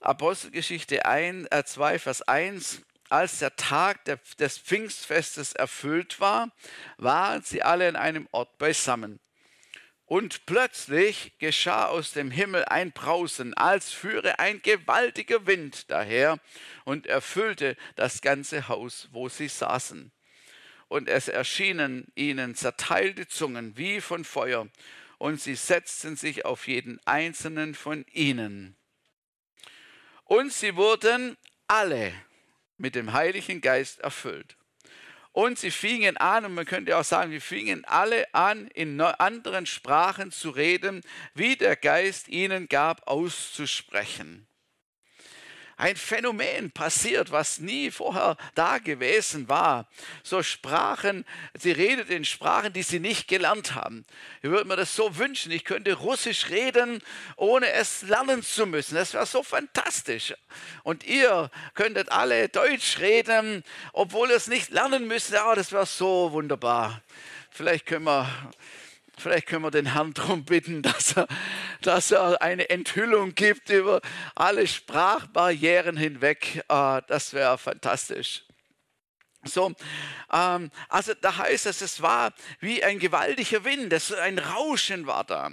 Apostelgeschichte 0.00 1.06
1, 1.06 1.48
äh 1.50 1.64
2, 1.64 1.98
Vers 1.98 2.22
1. 2.22 2.82
Als 3.08 3.40
der 3.40 3.56
Tag 3.56 4.04
des 4.38 4.58
Pfingstfestes 4.58 5.52
erfüllt 5.52 6.18
war, 6.18 6.50
waren 6.96 7.42
sie 7.42 7.62
alle 7.62 7.88
in 7.88 7.96
einem 7.96 8.26
Ort 8.32 8.56
beisammen. 8.58 9.20
Und 10.12 10.44
plötzlich 10.44 11.32
geschah 11.38 11.86
aus 11.86 12.12
dem 12.12 12.30
Himmel 12.30 12.66
ein 12.66 12.92
Brausen, 12.92 13.54
als 13.54 13.92
führe 13.92 14.38
ein 14.40 14.60
gewaltiger 14.60 15.46
Wind 15.46 15.90
daher 15.90 16.38
und 16.84 17.06
erfüllte 17.06 17.78
das 17.96 18.20
ganze 18.20 18.68
Haus, 18.68 19.08
wo 19.12 19.30
sie 19.30 19.48
saßen. 19.48 20.12
Und 20.88 21.08
es 21.08 21.28
erschienen 21.28 22.12
ihnen 22.14 22.54
zerteilte 22.54 23.26
Zungen 23.26 23.78
wie 23.78 24.02
von 24.02 24.26
Feuer, 24.26 24.68
und 25.16 25.40
sie 25.40 25.54
setzten 25.54 26.14
sich 26.16 26.44
auf 26.44 26.68
jeden 26.68 27.00
einzelnen 27.06 27.74
von 27.74 28.04
ihnen. 28.12 28.76
Und 30.24 30.52
sie 30.52 30.76
wurden 30.76 31.38
alle 31.68 32.12
mit 32.76 32.96
dem 32.96 33.14
Heiligen 33.14 33.62
Geist 33.62 34.00
erfüllt 34.00 34.58
und 35.32 35.58
sie 35.58 35.70
fingen 35.70 36.16
an, 36.16 36.44
und 36.44 36.54
man 36.54 36.66
könnte 36.66 36.96
auch 36.96 37.04
sagen, 37.04 37.30
wir 37.30 37.40
fingen 37.40 37.84
alle 37.84 38.32
an, 38.34 38.68
in 38.68 39.00
anderen 39.00 39.66
Sprachen 39.66 40.30
zu 40.30 40.50
reden, 40.50 41.02
wie 41.34 41.56
der 41.56 41.76
Geist 41.76 42.28
ihnen 42.28 42.68
gab, 42.68 43.08
auszusprechen 43.08 44.46
ein 45.76 45.96
Phänomen 45.96 46.70
passiert, 46.70 47.30
was 47.30 47.58
nie 47.58 47.90
vorher 47.90 48.36
da 48.54 48.78
gewesen 48.78 49.48
war. 49.48 49.88
So 50.22 50.42
Sprachen, 50.42 51.24
sie 51.54 51.72
redet 51.72 52.10
in 52.10 52.24
Sprachen, 52.24 52.72
die 52.72 52.82
sie 52.82 53.00
nicht 53.00 53.28
gelernt 53.28 53.74
haben. 53.74 54.04
Ich 54.42 54.50
würde 54.50 54.68
mir 54.68 54.76
das 54.76 54.94
so 54.94 55.16
wünschen, 55.18 55.52
ich 55.52 55.64
könnte 55.64 55.94
Russisch 55.94 56.50
reden, 56.50 57.02
ohne 57.36 57.70
es 57.72 58.02
lernen 58.02 58.42
zu 58.42 58.66
müssen. 58.66 58.94
Das 58.94 59.14
wäre 59.14 59.26
so 59.26 59.42
fantastisch. 59.42 60.34
Und 60.82 61.04
ihr 61.04 61.50
könntet 61.74 62.10
alle 62.10 62.48
Deutsch 62.48 62.98
reden, 62.98 63.64
obwohl 63.92 64.30
ihr 64.30 64.36
es 64.36 64.46
nicht 64.46 64.70
lernen 64.70 65.06
müsst. 65.06 65.30
Ja, 65.30 65.54
das 65.54 65.72
wäre 65.72 65.86
so 65.86 66.32
wunderbar. 66.32 67.02
Vielleicht 67.50 67.86
können 67.86 68.04
wir 68.04 68.28
Vielleicht 69.18 69.46
können 69.46 69.62
wir 69.62 69.70
den 69.70 69.92
Herrn 69.92 70.14
darum 70.14 70.44
bitten, 70.44 70.82
dass 70.82 71.16
er, 71.16 71.28
dass 71.86 72.10
er 72.10 72.40
eine 72.42 72.70
Enthüllung 72.70 73.34
gibt 73.34 73.70
über 73.70 74.00
alle 74.34 74.66
Sprachbarrieren 74.66 75.96
hinweg. 75.96 76.64
Ah, 76.68 77.00
das 77.00 77.34
wäre 77.34 77.58
fantastisch. 77.58 78.44
So, 79.44 79.74
ähm, 80.32 80.70
also 80.88 81.14
da 81.20 81.36
heißt 81.36 81.66
es, 81.66 81.80
es 81.80 82.00
war 82.00 82.32
wie 82.60 82.84
ein 82.84 83.00
gewaltiger 83.00 83.64
Wind, 83.64 83.92
das, 83.92 84.12
ein 84.12 84.38
Rauschen 84.38 85.06
war 85.06 85.24
da. 85.24 85.50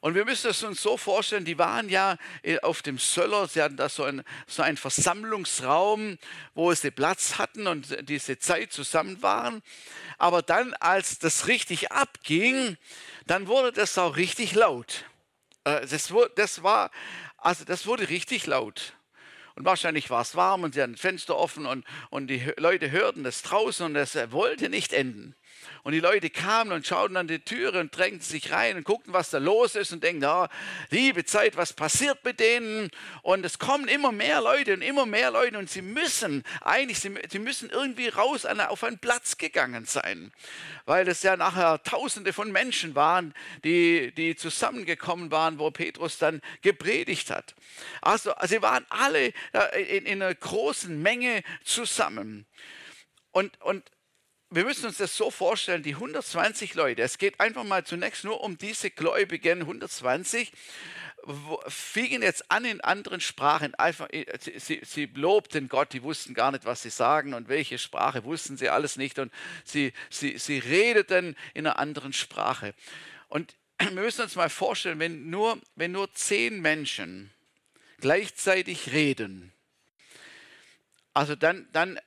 Und 0.00 0.14
wir 0.14 0.26
müssen 0.26 0.50
es 0.50 0.62
uns 0.62 0.82
so 0.82 0.98
vorstellen, 0.98 1.46
die 1.46 1.56
waren 1.56 1.88
ja 1.88 2.18
äh, 2.42 2.60
auf 2.60 2.82
dem 2.82 2.98
Söller, 2.98 3.48
sie 3.48 3.62
hatten 3.62 3.78
da 3.78 3.88
so, 3.88 4.04
ein, 4.04 4.22
so 4.46 4.62
einen 4.62 4.76
Versammlungsraum, 4.76 6.18
wo 6.54 6.74
sie 6.74 6.90
Platz 6.90 7.38
hatten 7.38 7.66
und 7.66 8.08
diese 8.08 8.38
Zeit 8.38 8.70
zusammen 8.70 9.22
waren. 9.22 9.62
Aber 10.18 10.42
dann, 10.42 10.74
als 10.74 11.18
das 11.18 11.46
richtig 11.48 11.90
abging, 11.90 12.76
dann 13.26 13.48
wurde 13.48 13.72
das 13.72 13.96
auch 13.96 14.16
richtig 14.16 14.54
laut. 14.54 15.06
Äh, 15.64 15.86
das, 15.86 16.12
das, 16.36 16.62
war, 16.62 16.90
also 17.38 17.64
das 17.64 17.86
wurde 17.86 18.08
richtig 18.08 18.46
laut. 18.46 18.94
Und 19.56 19.64
wahrscheinlich 19.64 20.10
war 20.10 20.22
es 20.22 20.34
warm 20.34 20.64
und 20.64 20.74
sie 20.74 20.82
hatten 20.82 20.96
Fenster 20.96 21.36
offen 21.36 21.66
und, 21.66 21.84
und 22.10 22.26
die 22.26 22.52
Leute 22.56 22.90
hörten 22.90 23.22
das 23.22 23.42
draußen 23.42 23.86
und 23.86 23.96
es 23.96 24.16
wollte 24.32 24.68
nicht 24.68 24.92
enden. 24.92 25.36
Und 25.82 25.92
die 25.92 26.00
Leute 26.00 26.30
kamen 26.30 26.72
und 26.72 26.86
schauten 26.86 27.16
an 27.16 27.28
die 27.28 27.40
Türe 27.40 27.80
und 27.80 27.96
drängten 27.96 28.20
sich 28.20 28.50
rein 28.50 28.76
und 28.76 28.84
guckten, 28.84 29.12
was 29.12 29.30
da 29.30 29.38
los 29.38 29.74
ist 29.74 29.92
und 29.92 30.02
denken, 30.02 30.24
oh, 30.24 30.46
liebe 30.90 31.24
Zeit, 31.24 31.56
was 31.56 31.72
passiert 31.72 32.24
mit 32.24 32.40
denen? 32.40 32.90
Und 33.22 33.44
es 33.44 33.58
kommen 33.58 33.88
immer 33.88 34.12
mehr 34.12 34.40
Leute 34.40 34.74
und 34.74 34.82
immer 34.82 35.06
mehr 35.06 35.30
Leute 35.30 35.58
und 35.58 35.70
sie 35.70 35.82
müssen 35.82 36.42
eigentlich, 36.60 37.00
sie, 37.00 37.14
sie 37.30 37.38
müssen 37.38 37.70
irgendwie 37.70 38.08
raus 38.08 38.46
an, 38.46 38.60
auf 38.60 38.84
einen 38.84 38.98
Platz 38.98 39.36
gegangen 39.36 39.84
sein, 39.84 40.32
weil 40.86 41.06
es 41.08 41.22
ja 41.22 41.36
nachher 41.36 41.82
Tausende 41.82 42.32
von 42.32 42.50
Menschen 42.50 42.94
waren, 42.94 43.34
die, 43.64 44.12
die 44.12 44.36
zusammengekommen 44.36 45.30
waren, 45.30 45.58
wo 45.58 45.70
Petrus 45.70 46.18
dann 46.18 46.40
gepredigt 46.62 47.30
hat. 47.30 47.54
Also 48.00 48.32
sie 48.46 48.62
waren 48.62 48.86
alle 48.88 49.32
in, 49.76 50.06
in 50.06 50.22
einer 50.22 50.34
großen 50.34 51.00
Menge 51.00 51.42
zusammen. 51.64 52.46
Und, 53.32 53.60
und 53.62 53.90
wir 54.54 54.64
müssen 54.64 54.86
uns 54.86 54.98
das 54.98 55.16
so 55.16 55.30
vorstellen, 55.30 55.82
die 55.82 55.94
120 55.94 56.74
Leute, 56.74 57.02
es 57.02 57.18
geht 57.18 57.40
einfach 57.40 57.64
mal 57.64 57.84
zunächst 57.84 58.24
nur 58.24 58.40
um 58.40 58.56
diese 58.56 58.90
Gläubigen, 58.90 59.62
120, 59.62 60.52
fingen 61.68 62.22
jetzt 62.22 62.50
an 62.50 62.64
in 62.64 62.80
anderen 62.80 63.20
Sprachen. 63.20 63.74
Einfach, 63.74 64.08
äh, 64.10 64.26
sie, 64.38 64.80
sie, 64.84 65.06
lobten 65.14 65.68
Gott, 65.68 65.92
die 65.92 66.02
wussten 66.02 66.34
gar 66.34 66.52
nicht, 66.52 66.64
was 66.64 66.82
sie 66.82 66.90
sagen 66.90 67.34
und 67.34 67.48
welche 67.48 67.78
Sprache 67.78 68.24
wussten 68.24 68.56
sie 68.56 68.68
alles 68.68 68.96
nicht. 68.96 69.18
Und 69.18 69.32
sie, 69.64 69.92
sie, 70.10 70.38
sie 70.38 70.58
redeten 70.58 71.36
in 71.54 71.66
einer 71.66 71.78
anderen 71.78 72.12
Sprache. 72.12 72.74
Und 73.28 73.54
wir 73.78 73.90
müssen 73.92 74.22
uns 74.22 74.36
mal 74.36 74.50
vorstellen, 74.50 74.98
wenn 74.98 75.30
nur, 75.30 75.58
wenn 75.76 75.92
nur 75.92 76.12
zehn 76.12 76.60
Menschen 76.60 77.30
gleichzeitig 78.00 78.92
reden, 78.92 79.52
also 81.14 81.36
dann, 81.36 81.68
dann 81.72 81.98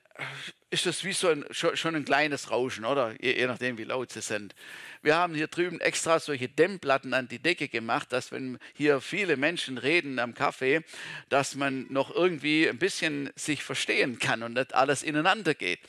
ist 0.70 0.84
das 0.84 1.02
wie 1.02 1.12
so 1.12 1.28
ein, 1.28 1.44
schon 1.50 1.94
ein 1.94 2.04
kleines 2.04 2.50
Rauschen, 2.50 2.84
oder? 2.84 3.14
Je, 3.20 3.38
je, 3.38 3.46
nachdem, 3.46 3.78
wie 3.78 3.84
laut 3.84 4.12
sie 4.12 4.20
sind. 4.20 4.54
Wir 5.00 5.16
haben 5.16 5.34
hier 5.34 5.46
drüben 5.46 5.80
extra 5.80 6.20
solche 6.20 6.48
Dämmplatten 6.48 7.14
an 7.14 7.26
die 7.26 7.38
Decke 7.38 7.68
gemacht, 7.68 8.12
dass 8.12 8.32
wenn 8.32 8.58
hier 8.74 9.00
viele 9.00 9.38
Menschen 9.38 9.78
reden 9.78 10.18
am 10.18 10.34
Kaffee, 10.34 10.82
dass 11.30 11.54
man 11.54 11.86
noch 11.90 12.14
irgendwie 12.14 12.68
ein 12.68 12.78
bisschen 12.78 13.30
sich 13.34 13.62
verstehen 13.62 14.18
kann 14.18 14.42
und 14.42 14.54
nicht 14.54 14.74
alles 14.74 15.02
ineinander 15.02 15.54
geht. 15.54 15.80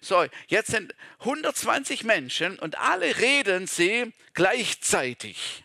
So, 0.00 0.24
jetzt 0.46 0.70
sind 0.70 0.94
120 1.20 2.04
Menschen 2.04 2.58
und 2.60 2.78
alle 2.78 3.18
reden 3.18 3.66
sie 3.66 4.12
gleichzeitig. 4.34 5.64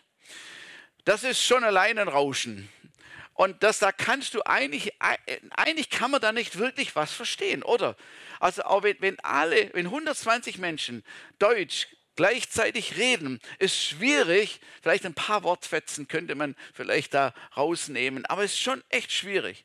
Das 1.04 1.22
ist 1.22 1.44
schon 1.44 1.62
allein 1.62 1.98
ein 1.98 2.08
Rauschen. 2.08 2.68
Und 3.34 3.62
das, 3.64 3.80
da 3.80 3.90
kannst 3.90 4.34
du 4.34 4.42
eigentlich, 4.46 4.92
eigentlich 5.50 5.90
kann 5.90 6.12
man 6.12 6.20
da 6.20 6.32
nicht 6.32 6.58
wirklich 6.58 6.94
was 6.94 7.12
verstehen, 7.12 7.62
oder? 7.64 7.96
Also 8.38 8.62
auch 8.62 8.84
wenn, 8.84 8.96
wenn 9.00 9.20
alle, 9.20 9.70
wenn 9.74 9.86
120 9.86 10.58
Menschen 10.58 11.04
Deutsch 11.40 11.88
gleichzeitig 12.14 12.96
reden, 12.96 13.40
ist 13.58 13.76
schwierig. 13.82 14.60
Vielleicht 14.82 15.04
ein 15.04 15.14
paar 15.14 15.42
Wortfetzen 15.42 16.06
könnte 16.06 16.36
man 16.36 16.54
vielleicht 16.72 17.12
da 17.12 17.34
rausnehmen, 17.56 18.24
aber 18.26 18.44
es 18.44 18.52
ist 18.52 18.60
schon 18.60 18.84
echt 18.88 19.10
schwierig. 19.10 19.64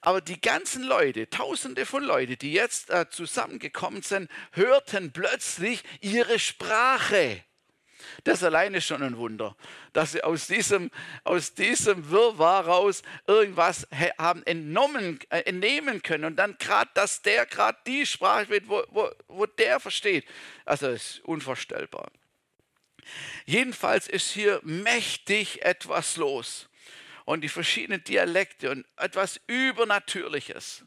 Aber 0.00 0.20
die 0.20 0.40
ganzen 0.40 0.82
Leute, 0.84 1.28
tausende 1.28 1.84
von 1.84 2.02
Leuten, 2.02 2.38
die 2.38 2.52
jetzt 2.52 2.90
äh, 2.90 3.10
zusammengekommen 3.10 4.02
sind, 4.02 4.30
hörten 4.52 5.12
plötzlich 5.12 5.82
ihre 6.00 6.38
Sprache. 6.38 7.42
Das 8.24 8.42
alleine 8.42 8.78
ist 8.78 8.86
schon 8.86 9.02
ein 9.02 9.16
Wunder, 9.16 9.56
dass 9.92 10.12
sie 10.12 10.22
aus 10.22 10.46
diesem, 10.46 10.90
aus 11.24 11.54
diesem 11.54 12.10
Wirrwarr 12.10 12.66
raus 12.66 13.02
irgendwas 13.26 13.86
haben 14.18 14.42
entnommen, 14.44 15.18
äh, 15.30 15.40
entnehmen 15.40 16.02
können. 16.02 16.24
Und 16.24 16.36
dann 16.36 16.56
gerade, 16.58 16.90
dass 16.94 17.22
der 17.22 17.46
gerade 17.46 17.78
die 17.86 18.06
Sprache 18.06 18.48
wird, 18.48 18.68
wo, 18.68 18.82
wo, 18.90 19.10
wo 19.28 19.46
der 19.46 19.80
versteht. 19.80 20.26
Also 20.64 20.88
es 20.88 21.16
ist 21.16 21.24
unvorstellbar. 21.24 22.10
Jedenfalls 23.44 24.08
ist 24.08 24.30
hier 24.30 24.60
mächtig 24.62 25.62
etwas 25.62 26.16
los. 26.16 26.68
Und 27.24 27.42
die 27.42 27.48
verschiedenen 27.48 28.02
Dialekte 28.04 28.70
und 28.70 28.86
etwas 28.96 29.40
Übernatürliches. 29.46 30.84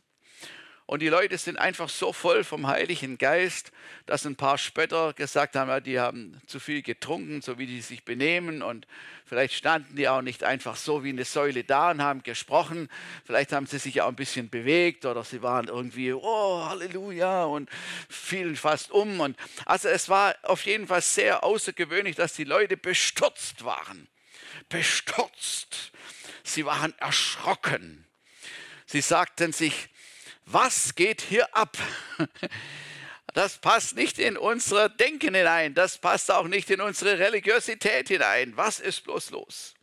Und 0.90 1.04
die 1.04 1.08
Leute 1.08 1.38
sind 1.38 1.58
einfach 1.58 1.88
so 1.88 2.12
voll 2.14 2.44
vom 2.44 2.66
Heiligen 2.66 3.20
Geist, 3.20 3.72
dass 4.08 4.26
ein 4.26 4.36
paar 4.36 4.58
Spötter 4.58 5.14
gesagt 5.14 5.56
haben, 5.56 5.70
ja, 5.70 5.80
die 5.80 6.00
haben 6.00 6.42
zu 6.48 6.60
viel 6.60 6.82
getrunken, 6.82 7.44
so 7.44 7.60
wie 7.60 7.68
die 7.68 7.82
sich 7.82 8.06
benehmen. 8.06 8.64
Und 8.64 8.88
vielleicht 9.24 9.54
standen 9.54 9.96
die 9.96 10.10
auch 10.10 10.24
nicht 10.24 10.44
einfach 10.44 10.76
so 10.76 11.04
wie 11.04 11.10
eine 11.10 11.26
Säule 11.26 11.64
da 11.64 11.92
und 11.92 12.02
haben 12.02 12.24
gesprochen. 12.24 12.90
Vielleicht 13.24 13.52
haben 13.52 13.68
sie 13.68 13.78
sich 13.78 14.02
auch 14.02 14.08
ein 14.08 14.16
bisschen 14.16 14.50
bewegt 14.50 15.06
oder 15.06 15.24
sie 15.24 15.44
waren 15.44 15.68
irgendwie, 15.68 16.12
oh, 16.12 16.66
Halleluja, 16.66 17.44
und 17.44 17.70
fielen 18.10 18.56
fast 18.56 18.90
um. 18.90 19.20
Und 19.20 19.38
also 19.68 19.90
es 19.90 20.10
war 20.10 20.34
auf 20.42 20.66
jeden 20.66 20.88
Fall 20.88 21.04
sehr 21.04 21.44
außergewöhnlich, 21.44 22.16
dass 22.16 22.34
die 22.34 22.46
Leute 22.46 22.78
bestürzt 22.78 23.64
waren. 23.64 24.08
Bestürzt. 24.70 25.92
Sie 26.44 26.66
waren 26.66 26.98
erschrocken. 26.98 28.08
Sie 28.88 29.02
sagten 29.02 29.54
sich, 29.54 29.88
was 30.52 30.96
geht 30.96 31.22
hier 31.22 31.56
ab? 31.56 31.78
Das 33.36 33.60
passt 33.60 33.96
nicht 33.96 34.18
in 34.18 34.38
unser 34.38 34.90
Denken 34.90 35.36
hinein, 35.36 35.76
das 35.76 36.00
passt 36.00 36.32
auch 36.32 36.48
nicht 36.48 36.68
in 36.72 36.82
unsere 36.82 37.20
Religiosität 37.20 38.08
hinein. 38.08 38.58
Was 38.58 38.80
ist 38.80 39.04
bloß 39.04 39.30
los? 39.30 39.76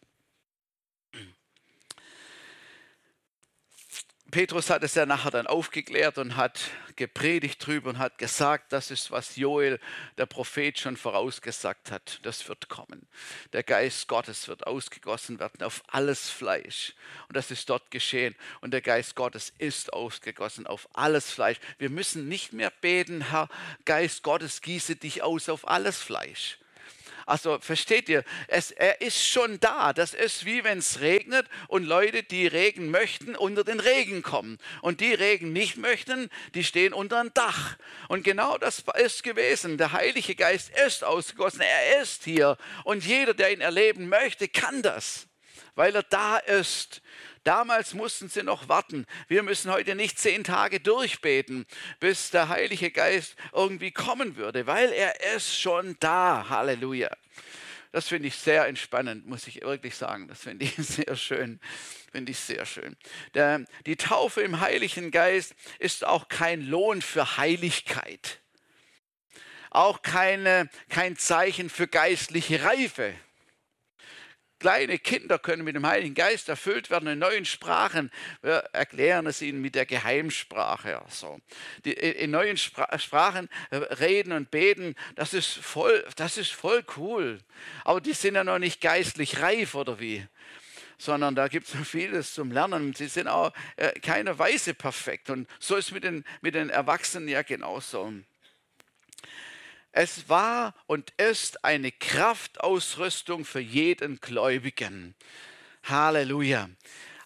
Petrus 4.30 4.70
hat 4.70 4.82
es 4.82 4.94
ja 4.96 5.06
nachher 5.06 5.30
dann 5.30 5.46
aufgeklärt 5.46 6.18
und 6.18 6.36
hat 6.36 6.58
gepredigt 6.96 7.64
drüber 7.64 7.90
und 7.90 7.98
hat 7.98 8.18
gesagt, 8.18 8.72
das 8.72 8.90
ist, 8.90 9.12
was 9.12 9.36
Joel, 9.36 9.78
der 10.18 10.26
Prophet, 10.26 10.78
schon 10.78 10.96
vorausgesagt 10.96 11.92
hat. 11.92 12.18
Das 12.22 12.48
wird 12.48 12.68
kommen. 12.68 13.06
Der 13.52 13.62
Geist 13.62 14.08
Gottes 14.08 14.48
wird 14.48 14.66
ausgegossen 14.66 15.38
werden 15.38 15.62
auf 15.62 15.84
alles 15.86 16.28
Fleisch. 16.28 16.94
Und 17.28 17.36
das 17.36 17.52
ist 17.52 17.70
dort 17.70 17.90
geschehen. 17.92 18.34
Und 18.60 18.72
der 18.72 18.82
Geist 18.82 19.14
Gottes 19.14 19.52
ist 19.58 19.92
ausgegossen 19.92 20.66
auf 20.66 20.88
alles 20.92 21.30
Fleisch. 21.30 21.58
Wir 21.78 21.90
müssen 21.90 22.28
nicht 22.28 22.52
mehr 22.52 22.72
beten, 22.80 23.30
Herr 23.30 23.48
Geist 23.84 24.24
Gottes, 24.24 24.60
gieße 24.60 24.96
dich 24.96 25.22
aus 25.22 25.48
auf 25.48 25.68
alles 25.68 26.02
Fleisch 26.02 26.58
also 27.26 27.58
versteht 27.58 28.08
ihr, 28.08 28.22
es, 28.46 28.70
er 28.70 29.00
ist 29.00 29.26
schon 29.26 29.58
da. 29.58 29.92
Das 29.92 30.14
ist 30.14 30.46
wie 30.46 30.62
wenn 30.62 30.78
es 30.78 31.00
regnet 31.00 31.48
und 31.66 31.84
Leute, 31.84 32.22
die 32.22 32.46
Regen 32.46 32.92
möchten, 32.92 33.34
unter 33.34 33.64
den 33.64 33.80
Regen 33.80 34.22
kommen. 34.22 34.58
Und 34.80 35.00
die 35.00 35.12
Regen 35.12 35.52
nicht 35.52 35.76
möchten, 35.76 36.30
die 36.54 36.62
stehen 36.62 36.92
unter 36.92 37.20
dem 37.20 37.34
Dach. 37.34 37.76
Und 38.08 38.22
genau 38.22 38.58
das 38.58 38.84
ist 39.04 39.24
gewesen. 39.24 39.76
Der 39.76 39.90
Heilige 39.90 40.36
Geist 40.36 40.70
ist 40.86 41.02
ausgegossen. 41.02 41.62
Er 41.62 42.00
ist 42.00 42.22
hier. 42.22 42.56
Und 42.84 43.04
jeder, 43.04 43.34
der 43.34 43.52
ihn 43.52 43.60
erleben 43.60 44.08
möchte, 44.08 44.46
kann 44.46 44.82
das, 44.82 45.26
weil 45.74 45.96
er 45.96 46.04
da 46.04 46.36
ist. 46.36 47.02
Damals 47.46 47.94
mussten 47.94 48.28
sie 48.28 48.42
noch 48.42 48.68
warten. 48.68 49.06
Wir 49.28 49.44
müssen 49.44 49.70
heute 49.70 49.94
nicht 49.94 50.18
zehn 50.18 50.42
Tage 50.42 50.80
durchbeten, 50.80 51.64
bis 52.00 52.30
der 52.30 52.48
Heilige 52.48 52.90
Geist 52.90 53.37
irgendwie 53.52 53.92
kommen 53.92 54.35
würde, 54.35 54.66
weil 54.66 54.90
er 54.90 55.20
ist 55.37 55.56
schon 55.56 55.96
da. 56.00 56.46
Halleluja. 56.48 57.09
Das 57.92 58.09
finde 58.09 58.26
ich 58.26 58.35
sehr 58.35 58.66
entspannend, 58.66 59.28
muss 59.28 59.46
ich 59.46 59.62
wirklich 59.62 59.94
sagen. 59.94 60.26
Das 60.26 60.40
finde 60.40 60.64
ich 60.64 60.74
sehr 60.76 61.14
schön. 61.14 61.61
Finde 62.11 62.32
ich 62.32 62.38
sehr 62.40 62.66
schön. 62.66 62.96
Der, 63.35 63.64
die 63.87 63.94
Taufe 63.94 64.40
im 64.40 64.59
Heiligen 64.59 65.12
Geist 65.12 65.54
ist 65.78 66.04
auch 66.04 66.26
kein 66.26 66.62
Lohn 66.62 67.00
für 67.00 67.37
Heiligkeit. 67.37 68.40
Auch 69.70 70.02
keine, 70.02 70.68
kein 70.88 71.16
Zeichen 71.16 71.70
für 71.70 71.87
geistliche 71.87 72.64
Reife. 72.64 73.14
Kleine 74.59 74.99
Kinder 74.99 75.38
können 75.38 75.64
mit 75.64 75.77
dem 75.77 75.87
Heiligen 75.87 76.14
Geist 76.14 76.49
erfüllt 76.49 76.90
werden 76.90 77.09
in 77.09 77.19
neuen 77.19 77.45
Sprachen. 77.45 78.11
Wir 78.40 78.64
erklären 78.73 79.27
es 79.27 79.42
ihnen 79.42 79.61
mit 79.61 79.75
der 79.75 79.85
Geheimsprache. 79.85 81.03
Also 81.03 81.38
die, 81.85 81.92
in 81.92 82.31
neuen 82.31 82.57
Spra 82.57 82.99
Sprachen 82.99 83.51
äh, 83.71 83.77
reden 83.77 84.33
und 84.33 84.51
beten, 84.51 84.95
das 85.14 85.35
ist, 85.35 85.59
voll, 85.59 86.05
das 86.16 86.38
ist 86.38 86.53
voll 86.53 86.85
cool. 86.97 87.38
Aber 87.85 88.01
die 88.01 88.14
sind 88.14 88.35
ja 88.35 88.45
noch 88.45 88.59
nicht 88.59 88.81
geistlich 88.81 89.40
reif 89.40 89.75
oder 89.75 90.01
wie? 90.01 90.27
sondern 90.99 91.35
da 91.35 91.49
gibt 91.49 91.69
es 91.69 91.75
noch 91.75 91.85
vieles 91.85 92.33
zum 92.33 92.51
Lernen. 92.51 92.95
Sie 92.95 93.09
sind 93.09 93.29
auch 93.29 93.53
äh, 93.77 93.99
keiner 94.01 94.38
Weise 94.38 94.73
perfekt. 94.73 95.31
Und 95.31 95.49
so 95.59 95.77
ist 95.77 95.92
mit 95.92 96.05
den, 96.05 96.25
mit 96.40 96.55
den 96.55 96.71
Erwachsenen 96.71 97.29
ja 97.29 97.42
genauso. 97.42 98.14
Es 99.98 100.28
war 100.28 100.74
und 100.87 101.11
ist 101.16 101.64
eine 101.64 101.90
Kraftausrüstung 101.90 103.46
für 103.46 103.61
jeden 103.61 104.20
Gläubigen. 104.20 105.14
Halleluja. 105.85 106.68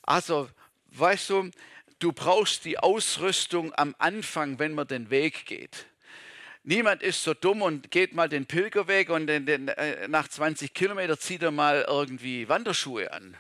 Also, 0.03 0.49
weißt 0.93 1.31
du, 1.31 1.51
du 1.99 2.13
brauchst 2.13 2.65
die 2.65 2.79
Ausrüstung 2.79 3.75
am 3.75 3.97
Anfang, 3.99 4.61
wenn 4.61 4.73
man 4.73 4.87
den 4.87 5.11
Weg 5.11 5.47
geht. 5.47 5.87
Niemand 6.63 7.03
ist 7.03 7.25
so 7.25 7.35
dumm 7.35 7.63
und 7.63 7.91
geht 7.91 8.15
mal 8.15 8.29
den 8.29 8.47
Pilgerweg 8.47 9.11
und 9.11 9.27
den, 9.27 9.47
den, 9.47 9.67
äh, 9.67 10.07
nach 10.07 10.29
20 10.29 10.73
Kilometern 10.73 11.19
zieht 11.19 11.43
er 11.43 11.51
mal 11.51 11.85
irgendwie 11.89 12.49
Wanderschuhe 12.49 13.13
an 13.13 13.37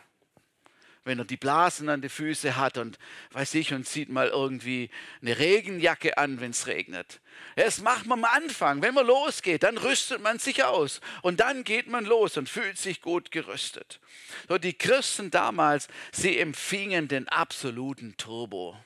wenn 1.04 1.18
er 1.18 1.24
die 1.24 1.36
Blasen 1.36 1.88
an 1.88 2.02
den 2.02 2.10
Füßen 2.10 2.56
hat 2.56 2.76
und 2.76 2.98
weiß 3.32 3.54
ich 3.54 3.72
und 3.72 3.86
zieht 3.86 4.10
mal 4.10 4.28
irgendwie 4.28 4.90
eine 5.22 5.38
Regenjacke 5.38 6.18
an, 6.18 6.40
wenn 6.40 6.50
es 6.50 6.66
regnet. 6.66 7.20
Das 7.56 7.80
macht 7.80 8.06
man 8.06 8.24
am 8.24 8.30
Anfang. 8.30 8.82
Wenn 8.82 8.94
man 8.94 9.06
losgeht, 9.06 9.62
dann 9.62 9.78
rüstet 9.78 10.20
man 10.20 10.38
sich 10.38 10.62
aus 10.64 11.00
und 11.22 11.40
dann 11.40 11.64
geht 11.64 11.86
man 11.86 12.04
los 12.04 12.36
und 12.36 12.48
fühlt 12.48 12.78
sich 12.78 13.00
gut 13.00 13.30
gerüstet. 13.30 14.00
So 14.48 14.58
die 14.58 14.74
Christen 14.74 15.30
damals, 15.30 15.88
sie 16.12 16.38
empfingen 16.38 17.08
den 17.08 17.28
absoluten 17.28 18.16
Turbo. 18.16 18.76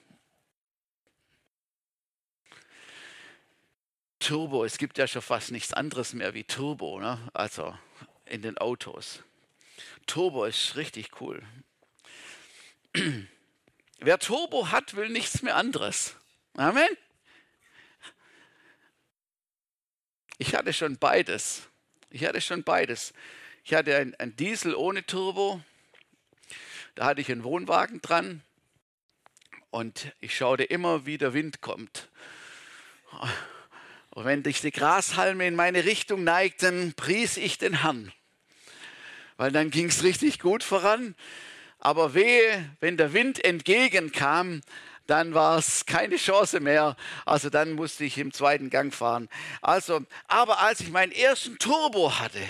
Turbo, 4.21 4.65
es 4.65 4.79
gibt 4.79 4.97
ja 4.97 5.07
schon 5.07 5.21
fast 5.21 5.51
nichts 5.51 5.75
anderes 5.75 6.15
mehr 6.15 6.33
wie 6.33 6.45
Turbo, 6.45 6.99
ne? 6.99 7.19
also 7.35 7.77
in 8.25 8.41
den 8.41 8.57
Autos. 8.57 9.23
Turbo 10.07 10.45
ist 10.45 10.77
richtig 10.77 11.21
cool. 11.21 11.43
Wer 13.99 14.19
Turbo 14.19 14.71
hat, 14.71 14.95
will 14.95 15.09
nichts 15.09 15.43
mehr 15.43 15.57
anderes. 15.57 16.15
Amen. 16.57 16.89
Ich 20.39 20.55
hatte 20.55 20.73
schon 20.73 20.99
beides. 20.99 21.63
Ich 22.11 22.25
hatte 22.25 22.41
schon 22.41 22.63
beides. 22.63 23.13
Ich 23.65 23.75
hatte 23.75 23.97
ein, 23.97 24.15
ein 24.17 24.37
Diesel 24.37 24.75
ohne 24.75 25.05
Turbo. 25.05 25.61
Da 26.95 27.07
hatte 27.07 27.21
ich 27.21 27.31
einen 27.31 27.45
Wohnwagen 27.45 28.01
dran. 28.01 28.43
Und 29.71 30.13
ich 30.21 30.37
schaute 30.37 30.63
immer, 30.63 31.07
wie 31.07 31.19
der 31.19 31.35
Wind 31.35 31.61
kommt. 31.61 32.09
Und 34.11 34.25
wenn 34.25 34.45
sich 34.45 34.61
die 34.61 34.71
Grashalme 34.71 35.47
in 35.49 35.57
meine 35.57 35.85
Richtung 35.85 36.23
neigten, 36.23 36.95
pries 36.95 37.37
ich 37.37 37.59
den 37.59 37.83
Herrn. 37.83 38.13
Weil 39.37 39.51
dann 39.51 39.73
ging 39.73 39.87
es 39.87 40.05
richtig 40.05 40.39
gut 40.39 40.63
voran. 40.63 41.17
Aber 41.85 42.15
wehe, 42.15 42.71
wenn 42.81 42.97
der 42.97 43.13
Wind 43.13 43.45
entgegenkam, 43.45 44.63
dann 45.07 45.35
war 45.35 45.59
es 45.59 45.85
keine 45.85 46.17
Chance 46.17 46.61
mehr. 46.61 46.97
Also 47.27 47.51
dann 47.51 47.73
musste 47.73 48.05
ich 48.05 48.17
im 48.17 48.33
zweiten 48.33 48.71
Gang 48.71 48.93
fahren. 48.93 49.29
Also, 49.61 50.01
aber 50.27 50.61
als 50.61 50.81
ich 50.81 50.91
meinen 50.91 51.13
ersten 51.13 51.59
Turbo 51.59 52.19
hatte, 52.19 52.41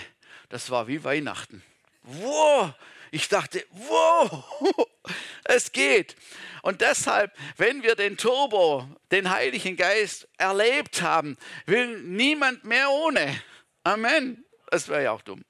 das 0.47 0.71
war 0.71 0.87
wie 0.87 1.03
Weihnachten. 1.03 1.61
Wow! 2.03 2.73
Ich 3.11 3.27
dachte, 3.27 3.65
wow, 3.71 4.45
es 5.43 5.73
geht. 5.73 6.15
Und 6.61 6.79
deshalb, 6.79 7.33
wenn 7.57 7.83
wir 7.83 7.95
den 7.95 8.15
Turbo, 8.15 8.87
den 9.11 9.29
Heiligen 9.31 9.75
Geist 9.75 10.29
erlebt 10.37 11.01
haben, 11.01 11.37
will 11.65 11.99
niemand 11.99 12.63
mehr 12.63 12.89
ohne. 12.89 13.41
Amen. 13.83 14.45
Das 14.71 14.87
wäre 14.87 15.03
ja 15.03 15.11
auch 15.11 15.21
dumm. 15.21 15.43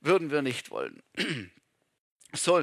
Würden 0.00 0.30
wir 0.30 0.42
nicht 0.42 0.70
wollen. 0.70 1.02
So, 2.34 2.62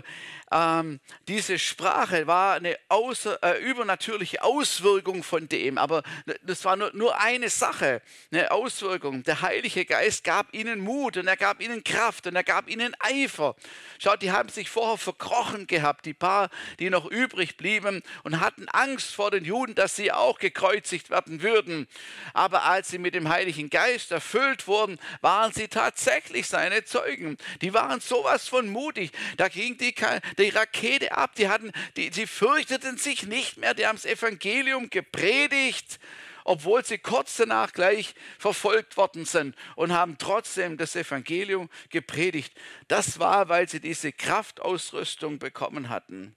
ähm, 0.52 1.00
diese 1.28 1.58
Sprache 1.58 2.28
war 2.28 2.56
eine 2.56 2.78
außer, 2.88 3.40
äh, 3.42 3.60
übernatürliche 3.64 4.44
Auswirkung 4.44 5.24
von 5.24 5.50
dem, 5.50 5.80
aber 5.80 6.04
das 6.44 6.64
war 6.66 6.76
nur, 6.76 6.92
nur 6.94 7.20
eine 7.20 7.50
Sache, 7.50 8.02
eine 8.32 8.52
Auswirkung. 8.52 9.24
Der 9.24 9.42
Heilige 9.42 9.86
Geist 9.86 10.24
gab 10.24 10.54
ihnen 10.54 10.82
Mut 10.82 11.18
und 11.18 11.28
er 11.28 11.36
gab 11.36 11.62
ihnen 11.62 11.84
Kraft 11.84 12.28
und 12.28 12.36
er 12.36 12.44
gab 12.44 12.70
ihnen 12.70 12.96
Eifer. 13.00 13.56
Schaut, 13.98 14.22
die 14.22 14.32
haben 14.32 14.50
sich 14.50 14.70
vorher 14.70 14.98
verkrochen 14.98 15.66
gehabt, 15.66 16.06
die 16.06 16.14
paar, 16.14 16.50
die 16.80 16.92
noch 16.92 17.06
übrig 17.06 17.58
blieben 17.58 18.04
und 18.24 18.40
hatten 18.40 18.70
Angst 18.70 19.16
vor 19.16 19.32
den 19.32 19.46
Juden, 19.46 19.74
dass 19.74 19.96
sie 19.96 20.12
auch 20.12 20.38
gekreuzigt 20.38 21.10
werden 21.10 21.42
würden. 21.42 21.88
Aber 22.34 22.64
als 22.64 22.90
sie 22.90 23.00
mit 23.00 23.16
dem 23.16 23.30
Heiligen 23.30 23.72
Geist 23.72 24.12
erfüllt 24.12 24.68
wurden, 24.68 25.00
waren 25.22 25.52
sie 25.54 25.70
tatsächlich 25.70 26.48
seine 26.48 26.84
Zeugen. 26.86 27.38
Die 27.62 27.74
waren 27.74 28.00
sowas 28.00 28.48
von 28.48 28.70
mutig. 28.70 29.12
Da 29.38 29.48
ging 29.48 29.78
die, 29.78 29.96
die 30.38 30.50
Rakete 30.50 31.12
ab. 31.18 31.36
Die, 31.36 31.50
hatten, 31.50 31.72
die, 31.98 32.10
die 32.10 32.28
fürchteten 32.28 32.98
sich 32.98 33.24
nicht 33.24 33.58
mehr. 33.58 33.74
Die 33.74 33.88
haben 33.88 33.98
das 33.98 34.06
Evangelium 34.06 34.90
gepredigt 34.90 36.00
obwohl 36.46 36.86
sie 36.86 37.00
kurz 37.00 37.36
danach 37.38 37.74
gleich 37.74 38.14
verfolgt 38.38 38.98
worden 38.98 39.26
sind 39.26 39.56
und 39.76 39.92
haben 39.92 40.18
trotzdem 40.18 40.78
das 40.78 40.96
Evangelium 40.96 41.70
gepredigt. 41.90 42.54
Das 42.88 43.20
war, 43.20 43.50
weil 43.50 43.68
sie 43.68 43.82
diese 43.82 44.12
Kraftausrüstung 44.14 45.40
bekommen 45.40 45.90
hatten. 45.90 46.36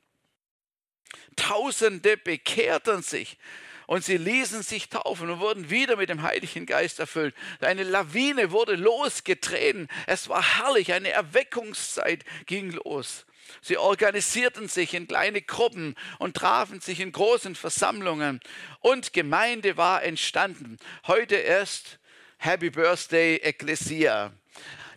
Tausende 1.37 2.17
bekehrten 2.17 3.03
sich 3.03 3.39
und 3.87 4.05
sie 4.05 4.17
ließen 4.17 4.63
sich 4.63 4.89
taufen 4.89 5.31
und 5.31 5.41
wurden 5.41 5.71
wieder 5.71 5.97
mit 5.97 6.09
dem 6.09 6.23
Heiligen 6.23 6.67
Geist 6.67 6.99
erfüllt. 6.99 7.35
Eine 7.61 7.85
Lawine 7.85 8.51
wurde 8.51 8.77
losgetreten. 8.77 9.89
Es 10.07 10.29
war 10.29 10.59
herrlich, 10.59 10.93
eine 10.93 11.11
Erweckungszeit 11.11 12.25
ging 12.47 12.73
los. 12.73 13.27
Sie 13.61 13.77
organisierten 13.77 14.69
sich 14.69 14.95
in 14.95 15.07
kleine 15.07 15.43
Gruppen 15.43 15.95
und 16.19 16.37
trafen 16.37 16.81
sich 16.81 17.01
in 17.01 17.13
großen 17.13 17.55
Versammlungen 17.55 18.41
und 18.81 19.13
Gemeinde 19.13 19.77
war 19.77 20.03
entstanden. 20.03 20.79
Heute 21.07 21.37
erst 21.37 21.99
Happy 22.39 22.71
Birthday 22.71 23.37
Ecclesia. 23.37 24.33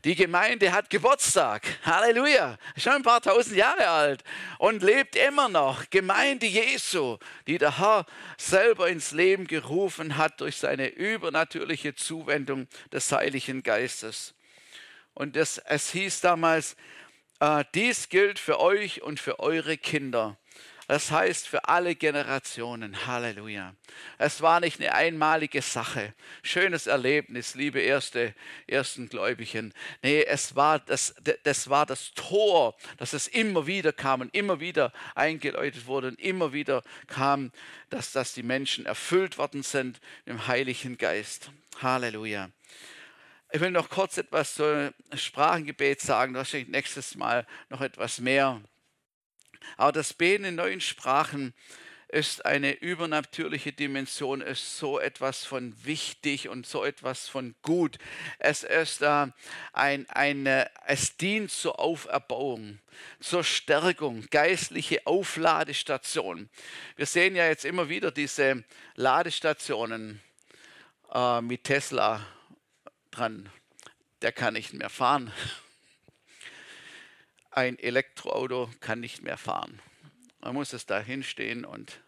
Die 0.03 0.15
Gemeinde 0.15 0.71
hat 0.71 0.89
Geburtstag. 0.89 1.61
Halleluja. 1.83 2.57
Schon 2.75 2.93
ein 2.93 3.03
paar 3.03 3.21
tausend 3.21 3.55
Jahre 3.55 3.87
alt 3.87 4.23
und 4.57 4.81
lebt 4.81 5.15
immer 5.15 5.47
noch. 5.47 5.91
Gemeinde 5.91 6.47
Jesu, 6.47 7.17
die 7.45 7.59
der 7.59 7.77
Herr 7.77 8.07
selber 8.35 8.89
ins 8.89 9.11
Leben 9.11 9.45
gerufen 9.45 10.17
hat 10.17 10.41
durch 10.41 10.57
seine 10.57 10.87
übernatürliche 10.87 11.93
Zuwendung 11.93 12.67
des 12.91 13.11
Heiligen 13.11 13.61
Geistes. 13.61 14.33
Und 15.13 15.35
das, 15.35 15.59
es 15.59 15.91
hieß 15.91 16.21
damals, 16.21 16.75
äh, 17.41 17.65
dies 17.73 18.07
gilt 18.07 18.39
für 18.39 18.59
euch 18.59 19.01
und 19.01 19.19
für 19.19 19.39
eure 19.39 19.77
Kinder. 19.77 20.37
Das 20.87 21.09
heißt 21.09 21.47
für 21.47 21.69
alle 21.69 21.95
Generationen. 21.95 23.07
Halleluja. 23.07 23.73
Es 24.17 24.41
war 24.41 24.59
nicht 24.59 24.79
eine 24.81 24.93
einmalige 24.93 25.61
Sache. 25.61 26.13
Schönes 26.43 26.85
Erlebnis, 26.85 27.55
liebe 27.55 27.79
erste, 27.79 28.35
ersten 28.67 29.07
Gläubigen. 29.07 29.73
Nee, 30.03 30.23
es 30.23 30.55
war 30.55 30.79
das, 30.79 31.15
das 31.43 31.69
war 31.69 31.85
das 31.85 32.13
Tor, 32.13 32.75
dass 32.97 33.13
es 33.13 33.27
immer 33.27 33.67
wieder 33.67 33.93
kam 33.93 34.19
und 34.19 34.35
immer 34.35 34.59
wieder 34.59 34.91
eingeläutet 35.15 35.85
wurde 35.87 36.09
und 36.09 36.19
immer 36.19 36.51
wieder 36.51 36.83
kam, 37.07 37.51
dass, 37.89 38.11
dass 38.11 38.33
die 38.33 38.43
Menschen 38.43 38.85
erfüllt 38.85 39.37
worden 39.37 39.63
sind 39.63 40.01
im 40.25 40.45
Heiligen 40.47 40.97
Geist. 40.97 41.51
Halleluja. 41.81 42.49
Ich 43.53 43.59
will 43.59 43.71
noch 43.71 43.89
kurz 43.89 44.17
etwas 44.17 44.55
zum 44.55 44.93
Sprachengebet 45.13 45.99
sagen, 45.99 46.33
wahrscheinlich 46.35 46.69
nächstes 46.69 47.15
Mal 47.15 47.45
noch 47.67 47.81
etwas 47.81 48.21
mehr. 48.21 48.61
Aber 49.75 49.91
das 49.91 50.13
Beten 50.13 50.45
in 50.45 50.55
neuen 50.55 50.79
Sprachen 50.79 51.53
ist 52.07 52.45
eine 52.45 52.71
übernatürliche 52.71 53.73
Dimension, 53.73 54.39
ist 54.39 54.77
so 54.77 55.01
etwas 55.01 55.43
von 55.43 55.75
wichtig 55.83 56.47
und 56.47 56.65
so 56.65 56.85
etwas 56.85 57.27
von 57.27 57.53
gut. 57.61 57.97
Es 58.39 58.63
ist 58.63 59.01
äh, 59.01 59.27
ein, 59.73 60.09
eine, 60.09 60.71
es 60.87 61.17
dient 61.17 61.51
zur 61.51 61.77
Auferbauung, 61.77 62.79
zur 63.19 63.43
Stärkung, 63.43 64.27
geistliche 64.29 65.05
Aufladestation. 65.05 66.49
Wir 66.95 67.05
sehen 67.05 67.35
ja 67.35 67.47
jetzt 67.47 67.65
immer 67.65 67.89
wieder 67.89 68.11
diese 68.11 68.63
Ladestationen 68.95 70.21
äh, 71.13 71.41
mit 71.41 71.65
Tesla 71.65 72.25
dran. 73.11 73.49
Der 74.21 74.31
kann 74.31 74.53
nicht 74.53 74.73
mehr 74.73 74.89
fahren 74.89 75.31
ein 77.51 77.77
Elektroauto 77.77 78.69
kann 78.79 78.99
nicht 78.99 79.21
mehr 79.21 79.37
fahren. 79.37 79.79
Man 80.39 80.55
muss 80.55 80.73
es 80.73 80.85
da 80.85 80.99
hinstehen 80.99 81.65
und 81.65 82.01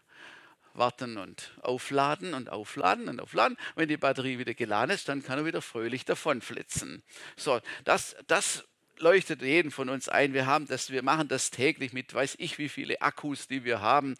warten 0.72 1.18
und 1.18 1.52
aufladen 1.60 2.34
und 2.34 2.50
aufladen 2.50 3.08
und 3.08 3.20
aufladen. 3.20 3.56
Wenn 3.76 3.88
die 3.88 3.96
Batterie 3.96 4.38
wieder 4.38 4.54
geladen 4.54 4.90
ist, 4.90 5.08
dann 5.08 5.22
kann 5.22 5.38
er 5.38 5.44
wieder 5.44 5.62
fröhlich 5.62 6.04
davonflitzen. 6.04 7.04
So, 7.36 7.60
das, 7.84 8.16
das 8.26 8.64
leuchtet 9.00 9.42
jeden 9.42 9.70
von 9.70 9.88
uns 9.88 10.08
ein. 10.08 10.34
Wir 10.34 10.46
haben 10.46 10.66
das, 10.66 10.90
wir 10.90 11.02
machen 11.02 11.28
das 11.28 11.50
täglich 11.50 11.92
mit, 11.92 12.12
weiß 12.14 12.36
ich, 12.38 12.58
wie 12.58 12.68
viele 12.68 13.00
Akkus, 13.02 13.48
die 13.48 13.64
wir 13.64 13.80
haben. 13.80 14.14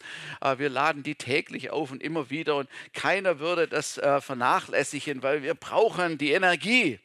Wir 0.57 0.69
laden 0.69 1.03
die 1.03 1.15
täglich 1.15 1.69
auf 1.69 1.91
und 1.91 2.01
immer 2.03 2.29
wieder 2.29 2.55
und 2.55 2.69
keiner 2.93 3.39
würde 3.39 3.67
das 3.67 3.97
äh, 3.97 4.21
vernachlässigen, 4.21 5.23
weil 5.23 5.43
wir 5.43 5.55
brauchen 5.55 6.17
die 6.17 6.31
Energie. 6.31 6.99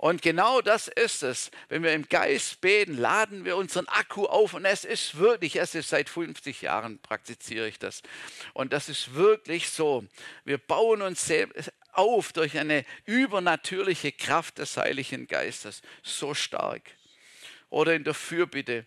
Und 0.00 0.22
genau 0.22 0.60
das 0.60 0.86
ist 0.86 1.24
es. 1.24 1.50
Wenn 1.68 1.82
wir 1.82 1.92
im 1.92 2.08
Geist 2.08 2.60
beten, 2.60 2.96
laden 2.96 3.44
wir 3.44 3.56
unseren 3.56 3.88
Akku 3.88 4.26
auf. 4.26 4.54
Und 4.54 4.64
es 4.64 4.84
ist 4.84 5.18
wirklich, 5.18 5.56
es 5.56 5.74
ist 5.74 5.88
seit 5.88 6.08
50 6.08 6.62
Jahren 6.62 7.00
praktiziere 7.00 7.66
ich 7.66 7.80
das. 7.80 8.02
Und 8.54 8.72
das 8.72 8.88
ist 8.88 9.14
wirklich 9.14 9.70
so. 9.70 10.04
Wir 10.44 10.58
bauen 10.58 11.02
uns 11.02 11.26
auf 11.98 12.32
durch 12.32 12.58
eine 12.58 12.84
übernatürliche 13.04 14.12
Kraft 14.12 14.58
des 14.58 14.76
Heiligen 14.76 15.26
Geistes. 15.26 15.82
So 16.02 16.34
stark. 16.34 16.90
Oder 17.70 17.94
in 17.94 18.04
der 18.04 18.14
Fürbitte. 18.14 18.86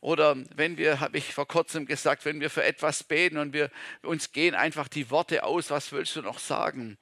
Oder 0.00 0.36
wenn 0.54 0.76
wir, 0.76 1.00
habe 1.00 1.18
ich 1.18 1.34
vor 1.34 1.48
kurzem 1.48 1.86
gesagt, 1.86 2.24
wenn 2.24 2.40
wir 2.40 2.50
für 2.50 2.62
etwas 2.62 3.02
beten 3.02 3.38
und 3.38 3.52
wir 3.52 3.70
uns 4.02 4.32
gehen 4.32 4.54
einfach 4.54 4.88
die 4.88 5.10
Worte 5.10 5.44
aus, 5.44 5.70
was 5.70 5.92
willst 5.92 6.14
du 6.16 6.22
noch 6.22 6.38
sagen? 6.38 6.98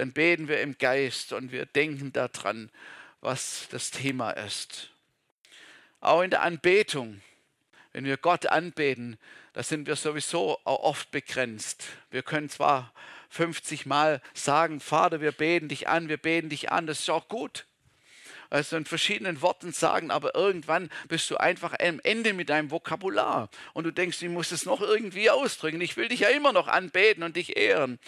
dann 0.00 0.12
beten 0.12 0.48
wir 0.48 0.62
im 0.62 0.78
Geist 0.78 1.32
und 1.32 1.52
wir 1.52 1.66
denken 1.66 2.12
daran, 2.12 2.70
was 3.20 3.68
das 3.70 3.90
Thema 3.90 4.30
ist. 4.30 4.90
Auch 6.00 6.22
in 6.22 6.30
der 6.30 6.40
Anbetung, 6.40 7.20
wenn 7.92 8.04
wir 8.04 8.16
Gott 8.16 8.46
anbeten, 8.46 9.18
da 9.52 9.62
sind 9.62 9.86
wir 9.86 9.96
sowieso 9.96 10.58
auch 10.64 10.84
oft 10.84 11.10
begrenzt. 11.10 11.84
Wir 12.10 12.22
können 12.22 12.48
zwar 12.48 12.94
50 13.30 13.86
Mal 13.86 14.20
sagen, 14.34 14.80
Vater, 14.80 15.20
wir 15.20 15.32
beten 15.32 15.68
dich 15.68 15.88
an, 15.88 16.08
wir 16.08 16.18
beten 16.18 16.50
dich 16.50 16.70
an, 16.70 16.86
das 16.86 17.00
ist 17.00 17.10
auch 17.10 17.28
gut 17.28 17.64
also 18.50 18.76
in 18.76 18.84
verschiedenen 18.84 19.40
Worten 19.42 19.72
sagen, 19.72 20.10
aber 20.10 20.34
irgendwann 20.34 20.90
bist 21.08 21.30
du 21.30 21.36
einfach 21.36 21.74
am 21.78 22.00
Ende 22.02 22.32
mit 22.32 22.50
deinem 22.50 22.70
Vokabular 22.70 23.48
und 23.72 23.84
du 23.84 23.92
denkst, 23.92 24.20
ich 24.22 24.28
muss 24.28 24.50
es 24.50 24.66
noch 24.66 24.80
irgendwie 24.80 25.30
ausdrücken. 25.30 25.80
Ich 25.80 25.96
will 25.96 26.08
dich 26.08 26.20
ja 26.20 26.28
immer 26.28 26.52
noch 26.52 26.66
anbeten 26.66 27.22
und 27.22 27.36
dich 27.36 27.56
ehren. 27.56 28.00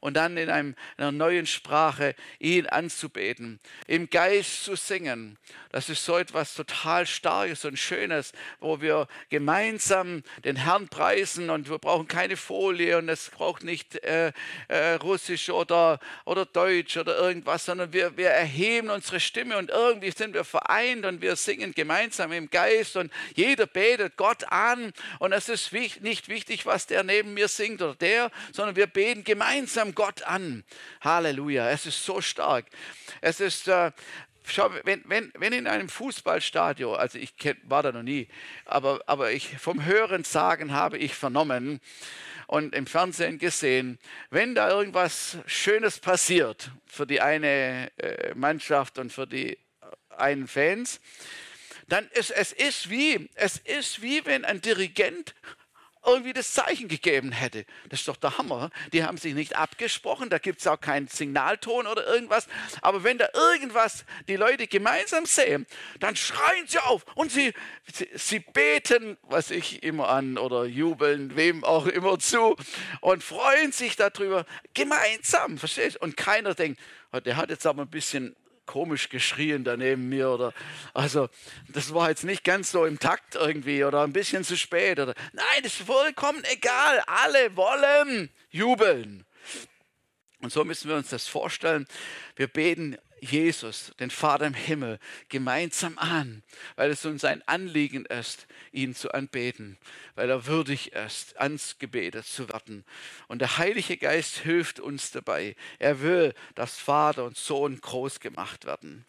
Und 0.00 0.14
dann 0.14 0.36
in, 0.36 0.48
einer 0.48 1.12
neuen 1.12 1.46
Sprache 1.46 2.14
ihn 2.38 2.66
anzubeten, 2.66 3.60
im 3.86 4.08
Geist 4.08 4.64
zu 4.64 4.74
singen. 4.74 5.36
Das 5.72 5.88
ist 5.88 6.04
so 6.04 6.18
etwas 6.18 6.54
total 6.54 7.06
Starkes 7.06 7.64
und 7.64 7.78
Schönes, 7.78 8.32
wo 8.58 8.80
wir 8.80 9.06
gemeinsam 9.28 10.22
den 10.44 10.56
Herrn 10.56 10.88
preisen 10.88 11.50
und 11.50 11.70
wir 11.70 11.78
brauchen 11.78 12.08
keine 12.08 12.36
Folie 12.36 12.98
und 12.98 13.08
es 13.08 13.30
braucht 13.30 13.62
nicht 13.62 14.02
äh, 14.02 14.32
äh, 14.68 14.94
Russisch 14.94 15.50
oder, 15.50 16.00
oder 16.24 16.46
Deutsch 16.46 16.96
oder 16.96 17.16
irgendwas, 17.18 17.66
sondern 17.66 17.92
wir, 17.92 18.16
wir 18.16 18.30
erheben 18.30 18.90
unsere 18.90 19.20
Stimme 19.20 19.56
und 19.58 19.70
irgendwie 19.70 20.10
sind 20.10 20.34
wir 20.34 20.44
vereint 20.44 21.04
und 21.04 21.22
wir 21.22 21.36
singen 21.36 21.72
gemeinsam 21.72 22.32
im 22.32 22.50
Geist 22.50 22.96
und 22.96 23.12
jeder 23.34 23.66
betet 23.66 24.16
Gott 24.16 24.44
an 24.50 24.92
und 25.18 25.32
es 25.32 25.48
ist 25.48 25.72
nicht 25.72 26.28
wichtig, 26.28 26.66
was 26.66 26.86
der 26.86 27.04
neben 27.04 27.34
mir 27.34 27.48
singt 27.48 27.80
oder 27.82 27.94
der, 27.94 28.30
sondern 28.52 28.76
wir 28.76 28.86
beten 28.86 29.24
gemeinsam 29.24 29.89
Gott 29.94 30.22
an. 30.22 30.64
Halleluja, 31.00 31.70
es 31.70 31.86
ist 31.86 32.04
so 32.04 32.20
stark. 32.20 32.66
Es 33.20 33.40
ist, 33.40 33.68
äh, 33.68 33.92
Schau, 34.46 34.70
wenn, 34.84 35.02
wenn, 35.06 35.32
wenn 35.36 35.52
in 35.52 35.66
einem 35.66 35.88
Fußballstadion, 35.88 36.96
also 36.96 37.18
ich 37.18 37.34
war 37.64 37.82
da 37.82 37.92
noch 37.92 38.02
nie, 38.02 38.26
aber, 38.64 39.00
aber 39.06 39.30
ich 39.30 39.58
vom 39.58 39.84
Hören 39.84 40.24
sagen 40.24 40.72
habe 40.72 40.98
ich 40.98 41.14
vernommen 41.14 41.80
und 42.46 42.74
im 42.74 42.86
Fernsehen 42.86 43.38
gesehen, 43.38 43.98
wenn 44.30 44.56
da 44.56 44.68
irgendwas 44.68 45.38
Schönes 45.46 46.00
passiert 46.00 46.72
für 46.86 47.06
die 47.06 47.20
eine 47.20 47.92
äh, 47.98 48.34
Mannschaft 48.34 48.98
und 48.98 49.12
für 49.12 49.26
die 49.26 49.56
einen 50.08 50.48
Fans, 50.48 51.00
dann 51.86 52.08
ist 52.08 52.30
es 52.30 52.52
ist 52.52 52.90
wie, 52.90 53.28
es 53.34 53.58
ist 53.58 54.02
wie 54.02 54.24
wenn 54.24 54.44
ein 54.44 54.60
Dirigent 54.60 55.34
irgendwie 56.04 56.32
das 56.32 56.52
Zeichen 56.52 56.88
gegeben 56.88 57.32
hätte. 57.32 57.64
Das 57.88 58.00
ist 58.00 58.08
doch 58.08 58.16
der 58.16 58.38
Hammer. 58.38 58.70
Die 58.92 59.04
haben 59.04 59.18
sich 59.18 59.34
nicht 59.34 59.56
abgesprochen, 59.56 60.30
da 60.30 60.38
gibt 60.38 60.60
es 60.60 60.66
auch 60.66 60.80
keinen 60.80 61.08
Signalton 61.08 61.86
oder 61.86 62.06
irgendwas. 62.06 62.46
Aber 62.82 63.04
wenn 63.04 63.18
da 63.18 63.28
irgendwas 63.34 64.04
die 64.28 64.36
Leute 64.36 64.66
gemeinsam 64.66 65.26
sehen, 65.26 65.66
dann 65.98 66.16
schreien 66.16 66.66
sie 66.66 66.78
auf 66.78 67.04
und 67.14 67.30
sie, 67.30 67.52
sie, 67.92 68.08
sie 68.14 68.40
beten, 68.40 69.18
was 69.22 69.50
ich 69.50 69.82
immer 69.82 70.08
an 70.08 70.38
oder 70.38 70.64
jubeln, 70.64 71.36
wem 71.36 71.64
auch 71.64 71.86
immer 71.86 72.18
zu 72.18 72.56
und 73.00 73.22
freuen 73.22 73.72
sich 73.72 73.96
darüber 73.96 74.46
gemeinsam, 74.74 75.58
verstehst 75.58 75.96
du? 75.96 76.00
Und 76.00 76.16
keiner 76.16 76.54
denkt, 76.54 76.80
oh, 77.12 77.20
der 77.20 77.36
hat 77.36 77.50
jetzt 77.50 77.66
aber 77.66 77.82
ein 77.82 77.90
bisschen 77.90 78.36
komisch 78.70 79.08
geschrien 79.08 79.64
da 79.64 79.76
neben 79.76 80.08
mir 80.08 80.30
oder 80.30 80.54
also 80.94 81.28
das 81.66 81.92
war 81.92 82.08
jetzt 82.08 82.22
nicht 82.22 82.44
ganz 82.44 82.70
so 82.70 82.86
im 82.86 83.00
Takt 83.00 83.34
irgendwie 83.34 83.82
oder 83.82 84.04
ein 84.04 84.12
bisschen 84.12 84.44
zu 84.44 84.56
spät 84.56 85.00
oder 85.00 85.14
nein, 85.32 85.62
das 85.64 85.80
ist 85.80 85.86
vollkommen 85.86 86.44
egal. 86.52 87.02
Alle 87.08 87.56
wollen 87.56 88.30
jubeln. 88.50 89.26
Und 90.40 90.52
so 90.52 90.64
müssen 90.64 90.88
wir 90.88 90.96
uns 90.96 91.08
das 91.08 91.26
vorstellen. 91.26 91.84
Wir 92.36 92.46
beten 92.46 92.96
Jesus, 93.20 93.92
den 94.00 94.10
Vater 94.10 94.46
im 94.46 94.54
Himmel, 94.54 94.98
gemeinsam 95.28 95.98
an, 95.98 96.42
weil 96.76 96.90
es 96.90 97.04
uns 97.04 97.24
ein 97.24 97.46
Anliegen 97.46 98.06
ist, 98.06 98.46
ihn 98.72 98.94
zu 98.94 99.12
anbeten, 99.12 99.78
weil 100.14 100.30
er 100.30 100.46
würdig 100.46 100.92
ist, 100.92 101.38
ans 101.38 101.78
Gebet 101.78 102.24
zu 102.24 102.48
werden. 102.48 102.84
Und 103.28 103.40
der 103.40 103.58
Heilige 103.58 103.96
Geist 103.96 104.38
hilft 104.38 104.80
uns 104.80 105.10
dabei. 105.10 105.56
Er 105.78 106.00
will, 106.00 106.34
dass 106.54 106.78
Vater 106.78 107.24
und 107.24 107.36
Sohn 107.36 107.80
groß 107.80 108.20
gemacht 108.20 108.64
werden. 108.64 109.04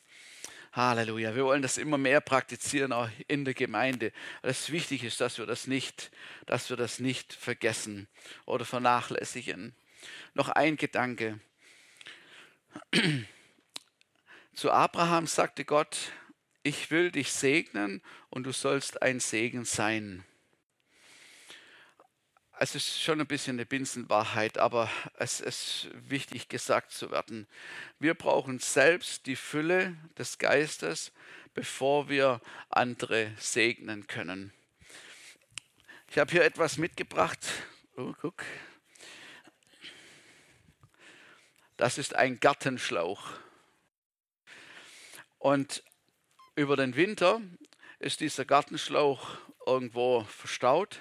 Halleluja. 0.74 1.36
Wir 1.36 1.44
wollen 1.44 1.62
das 1.62 1.78
immer 1.78 1.98
mehr 1.98 2.22
praktizieren, 2.22 2.94
auch 2.94 3.10
in 3.28 3.44
der 3.44 3.54
Gemeinde. 3.54 4.14
Das 4.42 4.72
wichtig 4.72 5.04
ist, 5.04 5.20
dass 5.20 5.38
wir 5.38 5.46
das 5.46 5.68
nicht, 5.68 6.12
dass 6.46 6.70
wir 6.70 6.78
das 6.78 7.00
nicht 7.00 7.34
vergessen 7.34 8.08
oder 8.46 8.64
vernachlässigen. 8.64 9.76
Noch 10.34 10.48
ein 10.48 10.78
Gedanke. 10.78 11.40
Zu 14.54 14.72
Abraham 14.72 15.28
sagte 15.28 15.64
Gott, 15.64 16.12
ich 16.62 16.92
will 16.92 17.10
dich 17.12 17.32
segnen 17.32 18.02
und 18.30 18.44
du 18.44 18.52
sollst 18.52 19.02
ein 19.02 19.20
Segen 19.20 19.64
sein. 19.64 20.26
Es 22.60 22.76
ist 22.76 23.02
schon 23.02 23.20
ein 23.20 23.28
bisschen 23.28 23.56
eine 23.56 23.66
Binsenwahrheit, 23.66 24.60
aber 24.60 24.92
es 25.16 25.40
ist 25.40 25.88
wichtig 25.94 26.48
gesagt 26.48 26.92
zu 26.92 27.10
werden. 27.10 27.48
Wir 27.98 28.14
brauchen 28.14 28.60
selbst 28.60 29.26
die 29.26 29.36
Fülle 29.36 29.98
des 30.18 30.38
Geistes, 30.38 31.12
bevor 31.54 32.08
wir 32.10 32.40
andere 32.70 33.32
segnen 33.40 34.06
können. 34.06 34.54
Ich 36.10 36.20
habe 36.20 36.30
hier 36.30 36.44
etwas 36.44 36.78
mitgebracht. 36.78 37.40
Oh, 37.96 38.14
guck. 38.22 38.44
Das 41.78 41.98
ist 41.98 42.16
ein 42.16 42.40
Gartenschlauch. 42.40 43.32
Und 45.42 45.84
über 46.56 46.78
den 46.78 46.96
Winter 46.96 47.42
ist 47.98 48.20
dieser 48.20 48.46
Gartenschlauch 48.46 49.40
irgendwo 49.66 50.24
verstaut. 50.26 51.00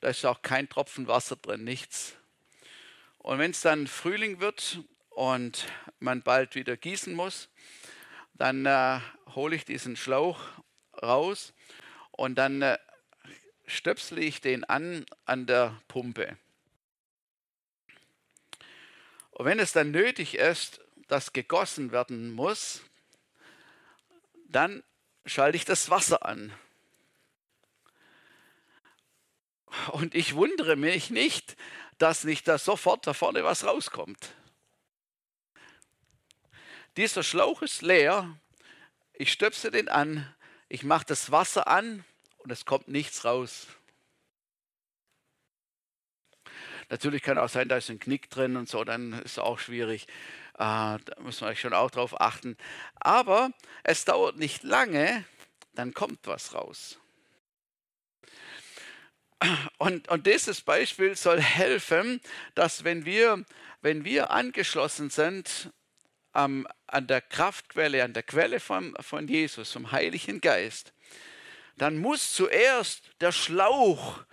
Da 0.00 0.08
ist 0.08 0.24
auch 0.24 0.40
kein 0.40 0.70
Tropfen 0.70 1.06
Wasser 1.06 1.36
drin, 1.36 1.64
nichts. 1.64 2.16
Und 3.18 3.38
wenn 3.38 3.50
es 3.50 3.60
dann 3.60 3.86
Frühling 3.86 4.40
wird 4.40 4.78
und 5.10 5.66
man 6.00 6.22
bald 6.22 6.54
wieder 6.54 6.78
gießen 6.78 7.12
muss, 7.12 7.50
dann 8.32 8.64
äh, 8.64 9.00
hole 9.34 9.54
ich 9.54 9.66
diesen 9.66 9.96
Schlauch 9.96 10.40
raus 11.02 11.52
und 12.12 12.36
dann 12.36 12.62
äh, 12.62 12.78
stöpsle 13.66 14.22
ich 14.22 14.40
den 14.40 14.64
an 14.64 15.04
an 15.26 15.44
der 15.44 15.78
Pumpe. 15.88 16.38
Und 19.32 19.44
wenn 19.44 19.58
es 19.58 19.72
dann 19.72 19.90
nötig 19.90 20.36
ist, 20.36 20.80
dass 21.08 21.34
gegossen 21.34 21.92
werden 21.92 22.32
muss, 22.32 22.80
dann 24.48 24.82
schalte 25.26 25.56
ich 25.56 25.64
das 25.64 25.90
Wasser 25.90 26.24
an. 26.24 26.52
Und 29.92 30.14
ich 30.14 30.34
wundere 30.34 30.76
mich 30.76 31.10
nicht, 31.10 31.56
dass 31.98 32.24
nicht 32.24 32.48
da 32.48 32.58
sofort 32.58 33.06
da 33.06 33.12
vorne 33.12 33.44
was 33.44 33.64
rauskommt. 33.64 34.34
Dieser 36.96 37.22
Schlauch 37.22 37.62
ist 37.62 37.82
leer. 37.82 38.38
Ich 39.12 39.32
stöpse 39.32 39.70
den 39.70 39.88
an, 39.88 40.34
ich 40.68 40.84
mache 40.84 41.04
das 41.06 41.30
Wasser 41.30 41.68
an 41.68 42.04
und 42.38 42.50
es 42.50 42.64
kommt 42.64 42.88
nichts 42.88 43.24
raus. 43.24 43.66
Natürlich 46.88 47.22
kann 47.22 47.36
auch 47.36 47.48
sein, 47.48 47.68
da 47.68 47.76
ist 47.76 47.90
ein 47.90 47.98
Knick 47.98 48.30
drin 48.30 48.56
und 48.56 48.68
so, 48.68 48.84
dann 48.84 49.12
ist 49.12 49.32
es 49.32 49.38
auch 49.38 49.58
schwierig. 49.58 50.06
Ah, 50.58 50.98
da 51.04 51.20
muss 51.20 51.40
man 51.40 51.54
schon 51.54 51.72
auch 51.72 51.90
drauf 51.90 52.20
achten. 52.20 52.56
Aber 52.96 53.52
es 53.84 54.04
dauert 54.04 54.36
nicht 54.36 54.64
lange, 54.64 55.24
dann 55.74 55.94
kommt 55.94 56.26
was 56.26 56.52
raus. 56.52 56.98
Und, 59.78 60.08
und 60.08 60.26
dieses 60.26 60.62
Beispiel 60.62 61.14
soll 61.14 61.40
helfen, 61.40 62.20
dass 62.56 62.82
wenn 62.82 63.04
wir, 63.04 63.44
wenn 63.82 64.04
wir 64.04 64.32
angeschlossen 64.32 65.10
sind 65.10 65.70
ähm, 66.34 66.66
an 66.88 67.06
der 67.06 67.20
Kraftquelle, 67.20 68.02
an 68.02 68.12
der 68.12 68.24
Quelle 68.24 68.58
von, 68.58 68.96
von 68.98 69.28
Jesus, 69.28 69.70
vom 69.70 69.92
Heiligen 69.92 70.40
Geist, 70.40 70.92
dann 71.76 71.98
muss 71.98 72.32
zuerst 72.32 73.12
der 73.20 73.30
Schlauch 73.30 74.24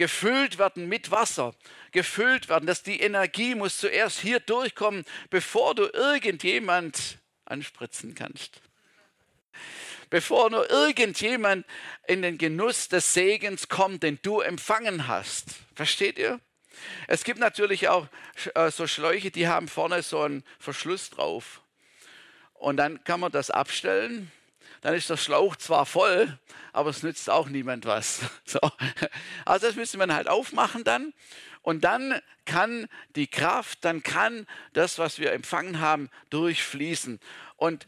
gefüllt 0.00 0.56
werden 0.56 0.88
mit 0.88 1.10
Wasser, 1.10 1.54
gefüllt 1.92 2.48
werden, 2.48 2.64
dass 2.64 2.82
die 2.82 3.00
Energie 3.00 3.54
muss 3.54 3.76
zuerst 3.76 4.18
hier 4.20 4.40
durchkommen, 4.40 5.04
bevor 5.28 5.74
du 5.74 5.90
irgendjemand 5.92 7.18
anspritzen 7.44 8.14
kannst. 8.14 8.62
Bevor 10.08 10.48
nur 10.48 10.70
irgendjemand 10.70 11.66
in 12.08 12.22
den 12.22 12.38
Genuss 12.38 12.88
des 12.88 13.12
Segens 13.12 13.68
kommt, 13.68 14.02
den 14.02 14.18
du 14.22 14.40
empfangen 14.40 15.06
hast. 15.06 15.48
Versteht 15.74 16.18
ihr? 16.18 16.40
Es 17.06 17.22
gibt 17.22 17.38
natürlich 17.38 17.88
auch 17.88 18.06
äh, 18.54 18.70
so 18.70 18.86
Schläuche, 18.86 19.30
die 19.30 19.48
haben 19.48 19.68
vorne 19.68 20.02
so 20.02 20.22
einen 20.22 20.44
Verschluss 20.58 21.10
drauf. 21.10 21.60
Und 22.54 22.78
dann 22.78 23.04
kann 23.04 23.20
man 23.20 23.32
das 23.32 23.50
abstellen 23.50 24.32
dann 24.80 24.94
ist 24.94 25.10
der 25.10 25.16
Schlauch 25.16 25.56
zwar 25.56 25.84
voll, 25.84 26.38
aber 26.72 26.90
es 26.90 27.02
nützt 27.02 27.28
auch 27.28 27.48
niemand 27.48 27.84
was. 27.84 28.20
So. 28.44 28.58
Also 29.44 29.66
das 29.66 29.76
müsste 29.76 29.98
man 29.98 30.12
halt 30.12 30.28
aufmachen 30.28 30.82
dann. 30.82 31.12
Und 31.62 31.84
dann 31.84 32.20
kann 32.46 32.88
die 33.14 33.26
Kraft, 33.26 33.84
dann 33.84 34.02
kann 34.02 34.46
das, 34.72 34.98
was 34.98 35.18
wir 35.18 35.32
empfangen 35.32 35.80
haben, 35.80 36.10
durchfließen. 36.30 37.20
Und 37.56 37.86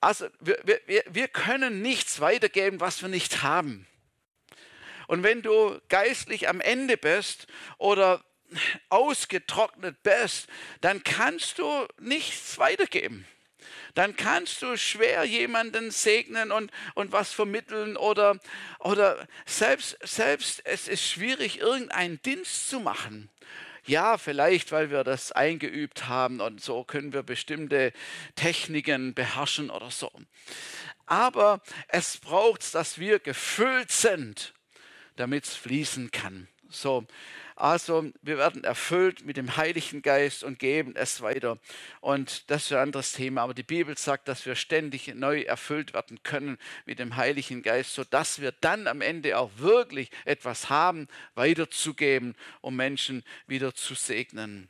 also 0.00 0.28
wir, 0.40 0.58
wir, 0.86 1.02
wir 1.10 1.28
können 1.28 1.82
nichts 1.82 2.20
weitergeben, 2.20 2.80
was 2.80 3.02
wir 3.02 3.08
nicht 3.08 3.42
haben. 3.42 3.86
Und 5.08 5.22
wenn 5.22 5.42
du 5.42 5.80
geistlich 5.88 6.48
am 6.48 6.60
Ende 6.60 6.96
bist 6.96 7.46
oder 7.78 8.24
ausgetrocknet 8.88 10.02
bist, 10.02 10.46
dann 10.80 11.02
kannst 11.02 11.58
du 11.58 11.86
nichts 11.98 12.58
weitergeben 12.58 13.26
dann 13.98 14.14
kannst 14.14 14.62
du 14.62 14.76
schwer 14.76 15.24
jemanden 15.24 15.90
segnen 15.90 16.52
und, 16.52 16.70
und 16.94 17.10
was 17.10 17.32
vermitteln 17.32 17.96
oder, 17.96 18.38
oder 18.78 19.26
selbst, 19.44 19.98
selbst 20.04 20.64
es 20.64 20.86
ist 20.86 21.02
schwierig, 21.02 21.58
irgendeinen 21.58 22.22
Dienst 22.22 22.70
zu 22.70 22.78
machen. 22.78 23.28
Ja, 23.86 24.16
vielleicht, 24.16 24.70
weil 24.70 24.92
wir 24.92 25.02
das 25.02 25.32
eingeübt 25.32 26.06
haben 26.06 26.40
und 26.40 26.62
so 26.62 26.84
können 26.84 27.12
wir 27.12 27.24
bestimmte 27.24 27.92
Techniken 28.36 29.14
beherrschen 29.14 29.68
oder 29.68 29.90
so. 29.90 30.12
Aber 31.06 31.60
es 31.88 32.18
braucht, 32.18 32.76
dass 32.76 33.00
wir 33.00 33.18
gefüllt 33.18 33.90
sind, 33.90 34.54
damit 35.16 35.46
es 35.46 35.56
fließen 35.56 36.12
kann. 36.12 36.46
So, 36.70 37.06
also 37.56 38.12
wir 38.22 38.38
werden 38.38 38.62
erfüllt 38.62 39.24
mit 39.24 39.36
dem 39.36 39.56
Heiligen 39.56 40.02
Geist 40.02 40.44
und 40.44 40.58
geben 40.58 40.94
es 40.94 41.22
weiter. 41.22 41.58
Und 42.00 42.50
das 42.50 42.66
ist 42.66 42.72
ein 42.72 42.78
anderes 42.78 43.12
Thema. 43.12 43.42
Aber 43.42 43.54
die 43.54 43.62
Bibel 43.62 43.96
sagt, 43.98 44.28
dass 44.28 44.46
wir 44.46 44.54
ständig 44.54 45.12
neu 45.14 45.40
erfüllt 45.40 45.94
werden 45.94 46.22
können 46.22 46.58
mit 46.86 46.98
dem 46.98 47.16
Heiligen 47.16 47.62
Geist, 47.62 47.94
sodass 47.94 48.40
wir 48.40 48.52
dann 48.52 48.86
am 48.86 49.00
Ende 49.00 49.38
auch 49.38 49.50
wirklich 49.56 50.10
etwas 50.24 50.70
haben, 50.70 51.08
weiterzugeben, 51.34 52.36
um 52.60 52.76
Menschen 52.76 53.24
wieder 53.46 53.74
zu 53.74 53.94
segnen. 53.94 54.68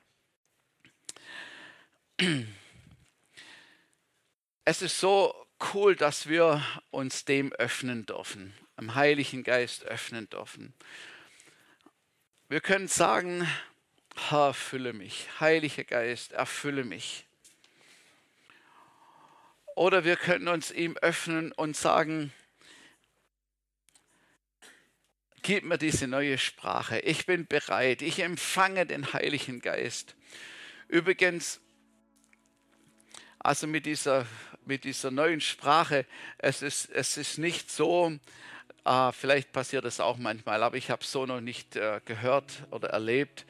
Es 4.64 4.82
ist 4.82 4.98
so 4.98 5.34
cool, 5.74 5.94
dass 5.94 6.28
wir 6.28 6.64
uns 6.90 7.24
dem 7.24 7.52
öffnen 7.52 8.06
dürfen, 8.06 8.54
am 8.76 8.94
Heiligen 8.94 9.42
Geist 9.42 9.84
öffnen 9.84 10.28
dürfen. 10.30 10.72
Wir 12.50 12.62
können 12.62 12.88
sagen, 12.88 13.46
erfülle 14.30 14.94
mich, 14.94 15.28
Heiliger 15.38 15.84
Geist, 15.84 16.32
erfülle 16.32 16.82
mich. 16.82 17.26
Oder 19.76 20.04
wir 20.04 20.16
können 20.16 20.48
uns 20.48 20.70
ihm 20.70 20.96
öffnen 20.96 21.52
und 21.52 21.76
sagen, 21.76 22.32
gib 25.42 25.64
mir 25.64 25.76
diese 25.76 26.08
neue 26.08 26.38
Sprache. 26.38 27.00
Ich 27.00 27.26
bin 27.26 27.46
bereit. 27.46 28.00
Ich 28.00 28.20
empfange 28.20 28.86
den 28.86 29.12
Heiligen 29.12 29.60
Geist. 29.60 30.16
Übrigens, 30.88 31.60
also 33.40 33.66
mit 33.66 33.84
dieser, 33.84 34.26
mit 34.64 34.84
dieser 34.84 35.10
neuen 35.10 35.42
Sprache, 35.42 36.06
es 36.38 36.62
ist, 36.62 36.88
es 36.92 37.18
ist 37.18 37.36
nicht 37.36 37.70
so, 37.70 38.18
äh, 38.84 39.12
vielleicht 39.12 39.52
passiert 39.52 39.84
das 39.84 40.00
auch 40.00 40.16
manchmal, 40.16 40.62
aber 40.62 40.76
ich 40.76 40.90
habe 40.90 41.02
es 41.02 41.12
so 41.12 41.26
noch 41.26 41.40
nicht 41.40 41.76
äh, 41.76 42.00
gehört 42.04 42.64
oder 42.70 42.90
erlebt. 42.90 43.44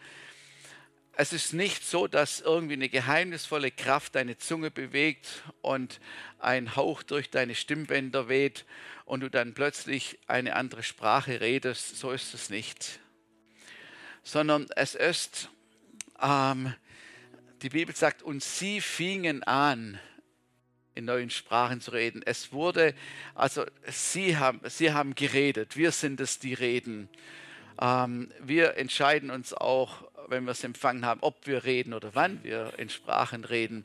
Es 1.20 1.32
ist 1.32 1.52
nicht 1.52 1.84
so, 1.84 2.06
dass 2.06 2.40
irgendwie 2.40 2.74
eine 2.74 2.88
geheimnisvolle 2.88 3.72
Kraft 3.72 4.14
deine 4.14 4.38
Zunge 4.38 4.70
bewegt 4.70 5.42
und 5.62 5.98
ein 6.38 6.76
Hauch 6.76 7.02
durch 7.02 7.28
deine 7.28 7.56
Stimmbänder 7.56 8.28
weht 8.28 8.64
und 9.04 9.20
du 9.20 9.28
dann 9.28 9.52
plötzlich 9.52 10.18
eine 10.28 10.54
andere 10.54 10.84
Sprache 10.84 11.40
redest. 11.40 11.98
So 11.98 12.12
ist 12.12 12.34
es 12.34 12.50
nicht. 12.50 13.00
Sondern 14.22 14.68
es 14.76 14.94
ist, 14.94 15.48
ähm, 16.22 16.72
die 17.62 17.70
Bibel 17.70 17.96
sagt, 17.96 18.22
und 18.22 18.40
sie 18.42 18.80
fingen 18.80 19.42
an, 19.42 19.98
in 20.98 21.04
neuen 21.04 21.30
Sprachen 21.30 21.80
zu 21.80 21.92
reden. 21.92 22.22
Es 22.24 22.52
wurde, 22.52 22.92
also 23.34 23.64
sie 23.86 24.36
haben, 24.36 24.60
sie 24.64 24.92
haben 24.92 25.14
geredet, 25.14 25.76
wir 25.76 25.92
sind 25.92 26.20
es, 26.20 26.40
die 26.40 26.54
reden. 26.54 27.08
Ähm, 27.80 28.30
wir 28.40 28.76
entscheiden 28.76 29.30
uns 29.30 29.54
auch, 29.54 30.07
wenn 30.28 30.44
wir 30.44 30.52
es 30.52 30.64
empfangen 30.64 31.04
haben, 31.04 31.20
ob 31.22 31.46
wir 31.46 31.64
reden 31.64 31.94
oder 31.94 32.14
wann 32.14 32.42
wir 32.44 32.72
in 32.78 32.88
Sprachen 32.88 33.44
reden. 33.44 33.84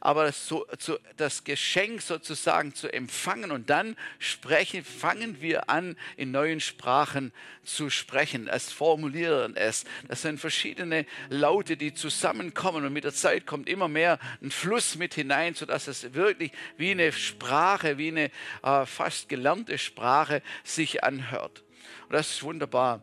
Aber 0.00 0.24
das, 0.24 0.48
so, 0.48 0.66
so, 0.78 0.98
das 1.16 1.44
Geschenk 1.44 2.02
sozusagen 2.02 2.74
zu 2.74 2.92
empfangen 2.92 3.52
und 3.52 3.70
dann 3.70 3.96
sprechen, 4.18 4.84
fangen 4.84 5.40
wir 5.40 5.70
an, 5.70 5.96
in 6.16 6.32
neuen 6.32 6.60
Sprachen 6.60 7.32
zu 7.62 7.88
sprechen, 7.88 8.48
es 8.48 8.72
formulieren 8.72 9.56
es. 9.56 9.84
Das 10.08 10.22
sind 10.22 10.40
verschiedene 10.40 11.06
Laute, 11.28 11.76
die 11.76 11.94
zusammenkommen 11.94 12.84
und 12.84 12.92
mit 12.92 13.04
der 13.04 13.14
Zeit 13.14 13.46
kommt 13.46 13.68
immer 13.68 13.88
mehr 13.88 14.18
ein 14.42 14.50
Fluss 14.50 14.96
mit 14.96 15.14
hinein, 15.14 15.54
sodass 15.54 15.86
es 15.86 16.14
wirklich 16.14 16.50
wie 16.76 16.90
eine 16.90 17.12
Sprache, 17.12 17.96
wie 17.98 18.08
eine 18.08 18.30
äh, 18.62 18.86
fast 18.86 19.28
gelernte 19.28 19.78
Sprache 19.78 20.42
sich 20.64 21.04
anhört. 21.04 21.62
Und 22.08 22.12
das 22.12 22.30
ist 22.30 22.42
wunderbar. 22.42 23.02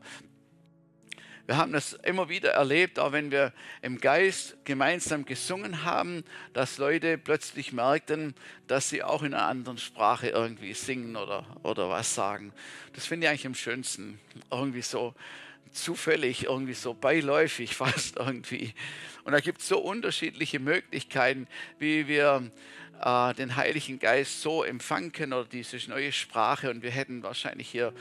Wir 1.50 1.58
haben 1.58 1.74
das 1.74 1.94
immer 1.94 2.30
wieder 2.30 2.52
erlebt, 2.52 3.00
auch 3.00 3.12
wenn 3.12 3.32
wir 3.32 3.54
im 3.82 4.00
Geist 4.00 4.56
gemeinsam 4.66 5.26
gesungen 5.26 5.84
haben, 5.84 6.24
dass 6.54 6.78
Leute 6.78 7.18
plötzlich 7.18 7.74
merkten, 7.74 8.36
dass 8.68 8.90
sie 8.90 9.02
auch 9.02 9.24
in 9.24 9.34
einer 9.34 9.48
anderen 9.48 9.80
Sprache 9.80 10.30
irgendwie 10.30 10.76
singen 10.76 11.16
oder, 11.16 11.48
oder 11.64 11.90
was 11.90 12.14
sagen. 12.14 12.54
Das 12.94 13.08
finde 13.08 13.26
ich 13.26 13.32
eigentlich 13.32 13.48
am 13.48 13.56
schönsten. 13.56 14.20
Irgendwie 14.52 14.84
so 14.84 15.16
zufällig, 15.72 16.44
irgendwie 16.44 16.76
so 16.76 16.94
beiläufig 16.94 17.76
fast 17.76 18.18
irgendwie. 18.18 18.76
Und 19.24 19.32
da 19.32 19.40
gibt 19.40 19.62
es 19.62 19.70
so 19.70 19.80
unterschiedliche 19.80 20.60
Möglichkeiten, 20.60 21.48
wie 21.80 22.08
wir 22.08 22.52
äh, 23.02 23.34
den 23.34 23.56
Heiligen 23.56 24.00
Geist 24.00 24.42
so 24.42 24.64
empfangen 24.64 25.12
können 25.12 25.34
oder 25.34 25.48
diese 25.48 25.78
neue 25.90 26.12
Sprache. 26.12 26.70
Und 26.70 26.84
wir 26.84 26.92
hätten 26.92 27.24
wahrscheinlich 27.24 27.70
hier 27.70 27.94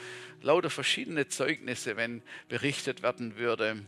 lauter 0.43 0.71
verschiedene 0.71 1.29
Zeugnisse, 1.29 1.97
wenn 1.97 2.23
berichtet 2.49 3.03
werden 3.03 3.37
würde. 3.37 3.85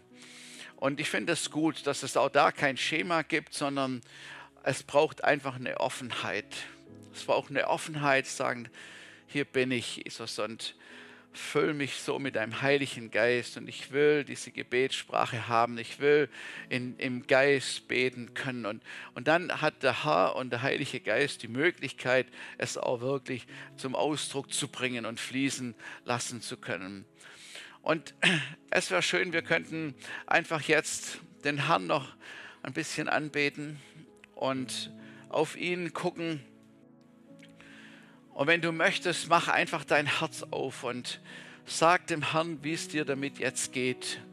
Und 0.76 1.00
ich 1.00 1.10
finde 1.10 1.34
es 1.34 1.50
gut, 1.50 1.86
dass 1.86 2.02
es 2.02 2.16
auch 2.16 2.30
da 2.30 2.52
kein 2.52 2.76
Schema 2.76 3.22
gibt, 3.22 3.54
sondern 3.54 4.00
es 4.62 4.82
braucht 4.82 5.24
einfach 5.24 5.56
eine 5.56 5.80
Offenheit. 5.80 6.46
Es 7.12 7.24
braucht 7.24 7.50
eine 7.50 7.68
Offenheit, 7.68 8.26
sagen, 8.26 8.68
hier 9.26 9.44
bin 9.44 9.70
ich, 9.72 9.96
Jesus, 9.96 10.38
und 10.38 10.74
füll 11.32 11.74
mich 11.74 11.96
so 11.96 12.18
mit 12.18 12.36
deinem 12.36 12.60
Heiligen 12.60 13.10
Geist 13.10 13.56
und 13.56 13.68
ich 13.68 13.92
will 13.92 14.24
diese 14.24 14.50
Gebetssprache 14.50 15.48
haben, 15.48 15.78
ich 15.78 16.00
will 16.00 16.28
in, 16.68 16.96
im 16.98 17.26
Geist 17.26 17.86
beten 17.88 18.34
können. 18.34 18.66
Und, 18.66 18.82
und 19.14 19.28
dann 19.28 19.60
hat 19.60 19.82
der 19.82 20.04
Herr 20.04 20.36
und 20.36 20.50
der 20.50 20.62
Heilige 20.62 21.00
Geist 21.00 21.42
die 21.42 21.48
Möglichkeit, 21.48 22.26
es 22.58 22.76
auch 22.76 23.00
wirklich 23.00 23.46
zum 23.76 23.94
Ausdruck 23.94 24.52
zu 24.52 24.68
bringen 24.68 25.06
und 25.06 25.20
fließen 25.20 25.74
lassen 26.04 26.42
zu 26.42 26.56
können. 26.56 27.04
Und 27.82 28.14
es 28.70 28.90
wäre 28.90 29.02
schön, 29.02 29.32
wir 29.32 29.42
könnten 29.42 29.94
einfach 30.26 30.62
jetzt 30.62 31.20
den 31.44 31.66
Herrn 31.66 31.86
noch 31.86 32.14
ein 32.62 32.72
bisschen 32.72 33.08
anbeten 33.08 33.78
und 34.34 34.92
auf 35.28 35.56
ihn 35.56 35.92
gucken 35.92 36.40
und 38.40 38.46
wenn 38.46 38.62
du 38.62 38.72
möchtest, 38.72 39.28
mach 39.28 39.48
einfach 39.48 39.84
dein 39.84 40.06
Herz 40.06 40.46
auf 40.50 40.82
und 40.82 41.20
sag 41.66 42.06
dem 42.06 42.32
Herrn, 42.32 42.58
wie 42.62 42.72
es 42.72 42.88
dir 42.88 43.04
damit 43.04 43.38
jetzt 43.38 43.74
geht. 43.74 44.22